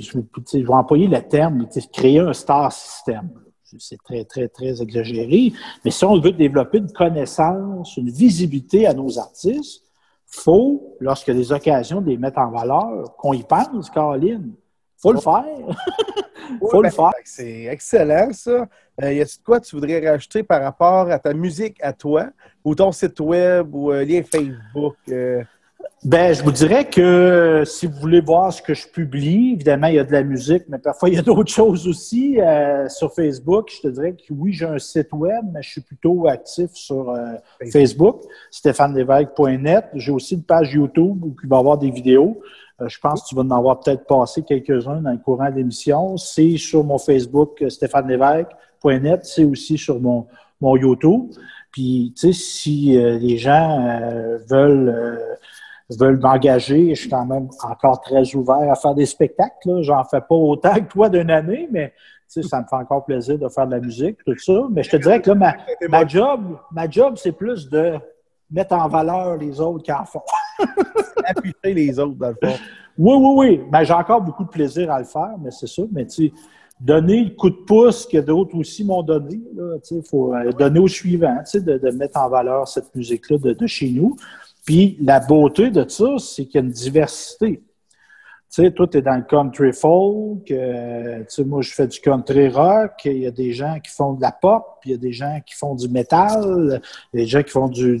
je, 0.00 0.58
vais 0.58 0.68
employer 0.68 1.06
le 1.06 1.22
terme, 1.22 1.66
créer 1.92 2.18
un 2.18 2.32
star 2.32 2.72
system. 2.72 3.30
C'est 3.78 4.02
très, 4.02 4.24
très, 4.24 4.48
très 4.48 4.82
exagéré. 4.82 5.52
Mais 5.84 5.90
si 5.90 6.04
on 6.04 6.20
veut 6.20 6.32
développer 6.32 6.78
une 6.78 6.90
connaissance, 6.90 7.96
une 7.96 8.10
visibilité 8.10 8.86
à 8.86 8.94
nos 8.94 9.18
artistes, 9.18 9.84
faut, 10.26 10.96
lorsqu'il 11.00 11.34
y 11.34 11.36
a 11.36 11.40
des 11.40 11.52
occasions 11.52 12.00
de 12.00 12.10
les 12.10 12.16
mettre 12.16 12.38
en 12.38 12.50
valeur, 12.50 13.16
qu'on 13.16 13.32
y 13.32 13.42
pense, 13.42 13.90
Caroline. 13.90 14.52
faut 14.96 15.12
le 15.12 15.20
faire. 15.20 15.44
faut 16.70 16.82
le 16.82 16.88
ben, 16.88 16.90
faire. 16.90 17.12
C'est 17.24 17.64
excellent, 17.64 18.32
ça. 18.32 18.66
Euh, 19.02 19.12
y 19.12 19.20
a-t-il 19.20 19.42
quoi 19.42 19.60
tu 19.60 19.76
voudrais 19.76 20.08
rajouter 20.08 20.42
par 20.42 20.62
rapport 20.62 21.10
à 21.10 21.18
ta 21.18 21.32
musique 21.32 21.78
à 21.82 21.92
toi, 21.92 22.26
ou 22.64 22.74
ton 22.74 22.92
site 22.92 23.18
web, 23.20 23.74
ou 23.74 23.92
euh, 23.92 24.04
lien 24.04 24.22
Facebook? 24.22 24.96
Euh? 25.08 25.42
Ben, 26.02 26.34
je 26.34 26.42
vous 26.42 26.50
dirais 26.50 26.88
que 26.88 27.62
si 27.66 27.86
vous 27.86 27.92
voulez 28.00 28.22
voir 28.22 28.50
ce 28.54 28.62
que 28.62 28.72
je 28.72 28.88
publie, 28.88 29.52
évidemment, 29.52 29.88
il 29.88 29.96
y 29.96 29.98
a 29.98 30.04
de 30.04 30.12
la 30.12 30.22
musique, 30.22 30.62
mais 30.70 30.78
parfois 30.78 31.10
il 31.10 31.16
y 31.16 31.18
a 31.18 31.22
d'autres 31.22 31.52
choses 31.52 31.86
aussi. 31.86 32.40
Euh, 32.40 32.88
sur 32.88 33.12
Facebook, 33.12 33.70
je 33.70 33.82
te 33.82 33.88
dirais 33.88 34.12
que 34.14 34.32
oui, 34.32 34.54
j'ai 34.54 34.64
un 34.64 34.78
site 34.78 35.12
web, 35.12 35.44
mais 35.52 35.60
je 35.62 35.72
suis 35.72 35.80
plutôt 35.82 36.26
actif 36.26 36.70
sur 36.72 37.10
euh, 37.10 37.34
Facebook, 37.70 38.22
stéphanelevesque.net. 38.50 39.84
J'ai 39.92 40.10
aussi 40.10 40.36
une 40.36 40.42
page 40.42 40.72
YouTube 40.72 41.22
où 41.22 41.36
il 41.42 41.48
va 41.50 41.56
y 41.56 41.60
avoir 41.60 41.76
des 41.76 41.90
vidéos. 41.90 42.40
Euh, 42.80 42.88
je 42.88 42.98
pense 42.98 43.24
que 43.24 43.28
tu 43.28 43.34
vas 43.34 43.42
en 43.42 43.50
avoir 43.50 43.80
peut-être 43.80 44.06
passé 44.06 44.42
quelques-uns 44.42 45.02
dans 45.02 45.12
le 45.12 45.18
courant 45.18 45.50
de 45.50 45.56
l'émission. 45.56 46.16
C'est 46.16 46.56
sur 46.56 46.82
mon 46.82 46.96
Facebook, 46.96 47.62
stéphanelevesque.net. 47.68 49.26
C'est 49.26 49.44
aussi 49.44 49.76
sur 49.76 50.00
mon, 50.00 50.26
mon 50.62 50.78
YouTube. 50.78 51.30
Puis, 51.70 52.14
tu 52.18 52.32
sais, 52.32 52.40
si 52.40 52.98
les 52.98 53.36
gens 53.36 54.00
veulent 54.48 55.20
veulent 55.98 56.20
m'engager, 56.20 56.94
je 56.94 57.00
suis 57.00 57.10
quand 57.10 57.26
même 57.26 57.48
encore 57.62 58.00
très 58.00 58.34
ouvert 58.34 58.70
à 58.70 58.74
faire 58.74 58.94
des 58.94 59.06
spectacles. 59.06 59.82
J'en 59.82 60.04
fais 60.04 60.20
pas 60.20 60.34
autant 60.34 60.74
que 60.74 60.88
toi 60.88 61.08
d'une 61.08 61.30
année, 61.30 61.68
mais 61.70 61.92
ça 62.26 62.60
me 62.60 62.66
fait 62.66 62.76
encore 62.76 63.04
plaisir 63.04 63.38
de 63.38 63.48
faire 63.48 63.66
de 63.66 63.72
la 63.72 63.80
musique, 63.80 64.18
tout 64.24 64.38
ça. 64.38 64.62
Mais 64.70 64.82
je 64.82 64.90
te 64.90 64.96
dirais 64.96 65.20
que 65.20 65.30
là, 65.30 65.56
ma, 65.88 66.06
job, 66.06 66.58
ma 66.70 66.88
job, 66.88 67.14
c'est 67.16 67.32
plus 67.32 67.68
de 67.68 67.94
mettre 68.50 68.74
en 68.74 68.88
valeur 68.88 69.36
les 69.36 69.60
autres 69.60 69.82
qui 69.82 69.92
en 69.92 70.04
font. 70.04 70.22
Appuyer 71.24 71.74
les 71.74 71.98
autres, 71.98 72.14
dans 72.14 72.28
le 72.28 72.34
fond. 72.34 72.56
Oui, 72.98 73.14
oui, 73.16 73.34
oui. 73.36 73.60
Mais 73.72 73.84
j'ai 73.84 73.94
encore 73.94 74.20
beaucoup 74.20 74.44
de 74.44 74.48
plaisir 74.48 74.90
à 74.92 74.98
le 74.98 75.04
faire, 75.04 75.34
mais 75.40 75.50
c'est 75.50 75.66
ça. 75.66 75.82
Mais 75.92 76.06
tu 76.06 76.32
donner 76.80 77.24
le 77.24 77.30
coup 77.30 77.50
de 77.50 77.56
pouce 77.66 78.06
que 78.06 78.18
d'autres 78.18 78.56
aussi 78.56 78.84
m'ont 78.84 79.02
donné. 79.02 79.40
Il 79.90 80.02
faut 80.02 80.34
euh, 80.34 80.50
donner 80.52 80.80
au 80.80 80.88
suivant, 80.88 81.36
de, 81.52 81.78
de 81.78 81.90
mettre 81.90 82.18
en 82.18 82.28
valeur 82.28 82.66
cette 82.66 82.94
musique-là 82.94 83.36
de, 83.38 83.66
chez 83.66 83.90
nous. 83.90 84.16
Puis 84.70 84.96
la 85.02 85.18
beauté 85.18 85.72
de 85.72 85.84
ça, 85.88 86.16
c'est 86.18 86.46
qu'il 86.46 86.60
y 86.60 86.62
a 86.62 86.64
une 86.64 86.70
diversité. 86.70 87.56
Tu 87.56 87.62
sais, 88.50 88.70
toi, 88.70 88.86
tu 88.86 89.02
dans 89.02 89.16
le 89.16 89.24
country 89.24 89.72
folk, 89.72 90.48
euh, 90.48 91.18
tu 91.22 91.24
sais, 91.28 91.44
moi, 91.44 91.60
je 91.60 91.72
fais 91.72 91.88
du 91.88 91.98
country 91.98 92.46
rock, 92.46 92.92
il 93.04 93.18
y 93.18 93.26
a 93.26 93.32
des 93.32 93.50
gens 93.50 93.80
qui 93.80 93.90
font 93.90 94.12
de 94.12 94.22
la 94.22 94.30
pop, 94.30 94.64
il 94.84 94.92
y 94.92 94.94
a 94.94 94.96
des 94.96 95.12
gens 95.12 95.40
qui 95.44 95.56
font 95.56 95.74
du 95.74 95.88
métal, 95.88 96.80
il 97.12 97.18
y 97.18 97.22
a 97.22 97.24
des 97.24 97.28
gens 97.28 97.42
qui 97.42 97.50
font 97.50 97.66
du, 97.66 98.00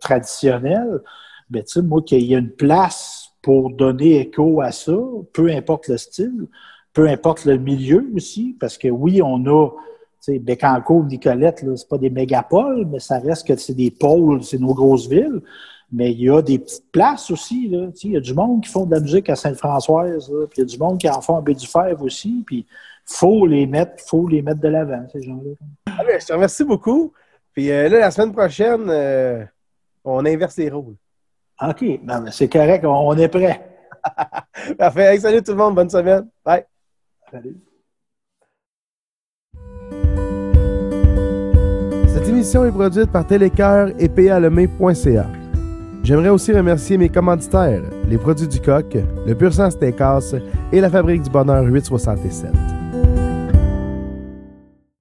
traditionnel. 0.00 1.02
Mais 1.50 1.64
tu 1.64 1.72
sais, 1.72 1.82
moi, 1.82 2.00
qu'il 2.00 2.24
y 2.24 2.34
a 2.34 2.38
une 2.38 2.52
place 2.52 3.34
pour 3.42 3.68
donner 3.68 4.20
écho 4.20 4.62
à 4.62 4.72
ça, 4.72 4.96
peu 5.34 5.50
importe 5.50 5.88
le 5.88 5.98
style, 5.98 6.46
peu 6.94 7.08
importe 7.08 7.44
le 7.44 7.58
milieu 7.58 8.10
aussi, 8.16 8.56
parce 8.58 8.78
que 8.78 8.88
oui, 8.88 9.20
on 9.20 9.44
a 9.44 9.68
sais, 10.20 10.38
Bécancourt, 10.38 11.04
Nicolette, 11.04 11.64
c'est 11.76 11.88
pas 11.88 11.98
des 11.98 12.10
mégapoles, 12.10 12.86
mais 12.86 13.00
ça 13.00 13.18
reste 13.18 13.46
que 13.46 13.56
c'est 13.56 13.74
des 13.74 13.90
pôles, 13.90 14.42
c'est 14.42 14.58
nos 14.58 14.74
grosses 14.74 15.08
villes. 15.08 15.40
Mais 15.92 16.12
il 16.12 16.20
y 16.20 16.30
a 16.30 16.40
des 16.40 16.58
petites 16.58 16.90
places 16.92 17.30
aussi. 17.30 17.68
Là. 17.68 17.88
Il 18.04 18.12
y 18.12 18.16
a 18.16 18.20
du 18.20 18.34
monde 18.34 18.62
qui 18.62 18.70
font 18.70 18.86
de 18.86 18.94
la 18.94 19.00
musique 19.00 19.28
à 19.28 19.36
Sainte-Françoise, 19.36 20.30
puis 20.50 20.58
il 20.58 20.60
y 20.60 20.62
a 20.62 20.64
du 20.66 20.78
monde 20.78 20.98
qui 20.98 21.08
en 21.08 21.20
font 21.20 21.36
à 21.36 21.40
Baie-du-Fèvre 21.40 22.02
aussi. 22.02 22.44
Puis 22.46 22.66
faut 23.04 23.46
les 23.46 23.66
mettre, 23.66 24.02
faut 24.06 24.28
les 24.28 24.42
mettre 24.42 24.60
de 24.60 24.68
l'avant, 24.68 25.04
ces 25.12 25.22
gens-là. 25.22 25.50
Ah 25.86 26.02
ben, 26.06 26.20
je 26.20 26.26
te 26.26 26.32
remercie 26.32 26.64
beaucoup. 26.64 27.12
Puis 27.52 27.70
euh, 27.70 27.88
là, 27.88 28.00
la 28.00 28.10
semaine 28.10 28.32
prochaine, 28.32 28.88
euh, 28.88 29.44
on 30.04 30.24
inverse 30.24 30.56
les 30.56 30.70
rôles. 30.70 30.94
OK. 31.60 31.84
c'est 32.30 32.48
correct, 32.48 32.84
on, 32.84 33.16
est 33.18 33.28
prêt. 33.28 33.68
Parfait. 34.78 35.18
salut 35.18 35.42
tout 35.42 35.52
le 35.52 35.58
monde. 35.58 35.74
Bonne 35.74 35.90
semaine. 35.90 36.28
Bye. 36.44 36.64
Salut. 37.30 37.56
Cette 42.08 42.28
émission 42.28 42.64
est 42.64 42.72
produite 42.72 43.12
par 43.12 43.26
Télécoeur 43.26 43.90
et 43.98 44.08
PALemé.ca. 44.08 45.39
J'aimerais 46.02 46.30
aussi 46.30 46.52
remercier 46.52 46.96
mes 46.96 47.10
commanditaires, 47.10 47.82
les 48.08 48.16
produits 48.16 48.48
du 48.48 48.60
coq, 48.60 48.96
le 49.26 49.34
Pur 49.34 49.52
Sang 49.52 49.70
Steakhouse 49.70 50.36
et 50.72 50.80
la 50.80 50.88
Fabrique 50.88 51.22
du 51.22 51.30
Bonheur 51.30 51.64
867. 51.64 52.79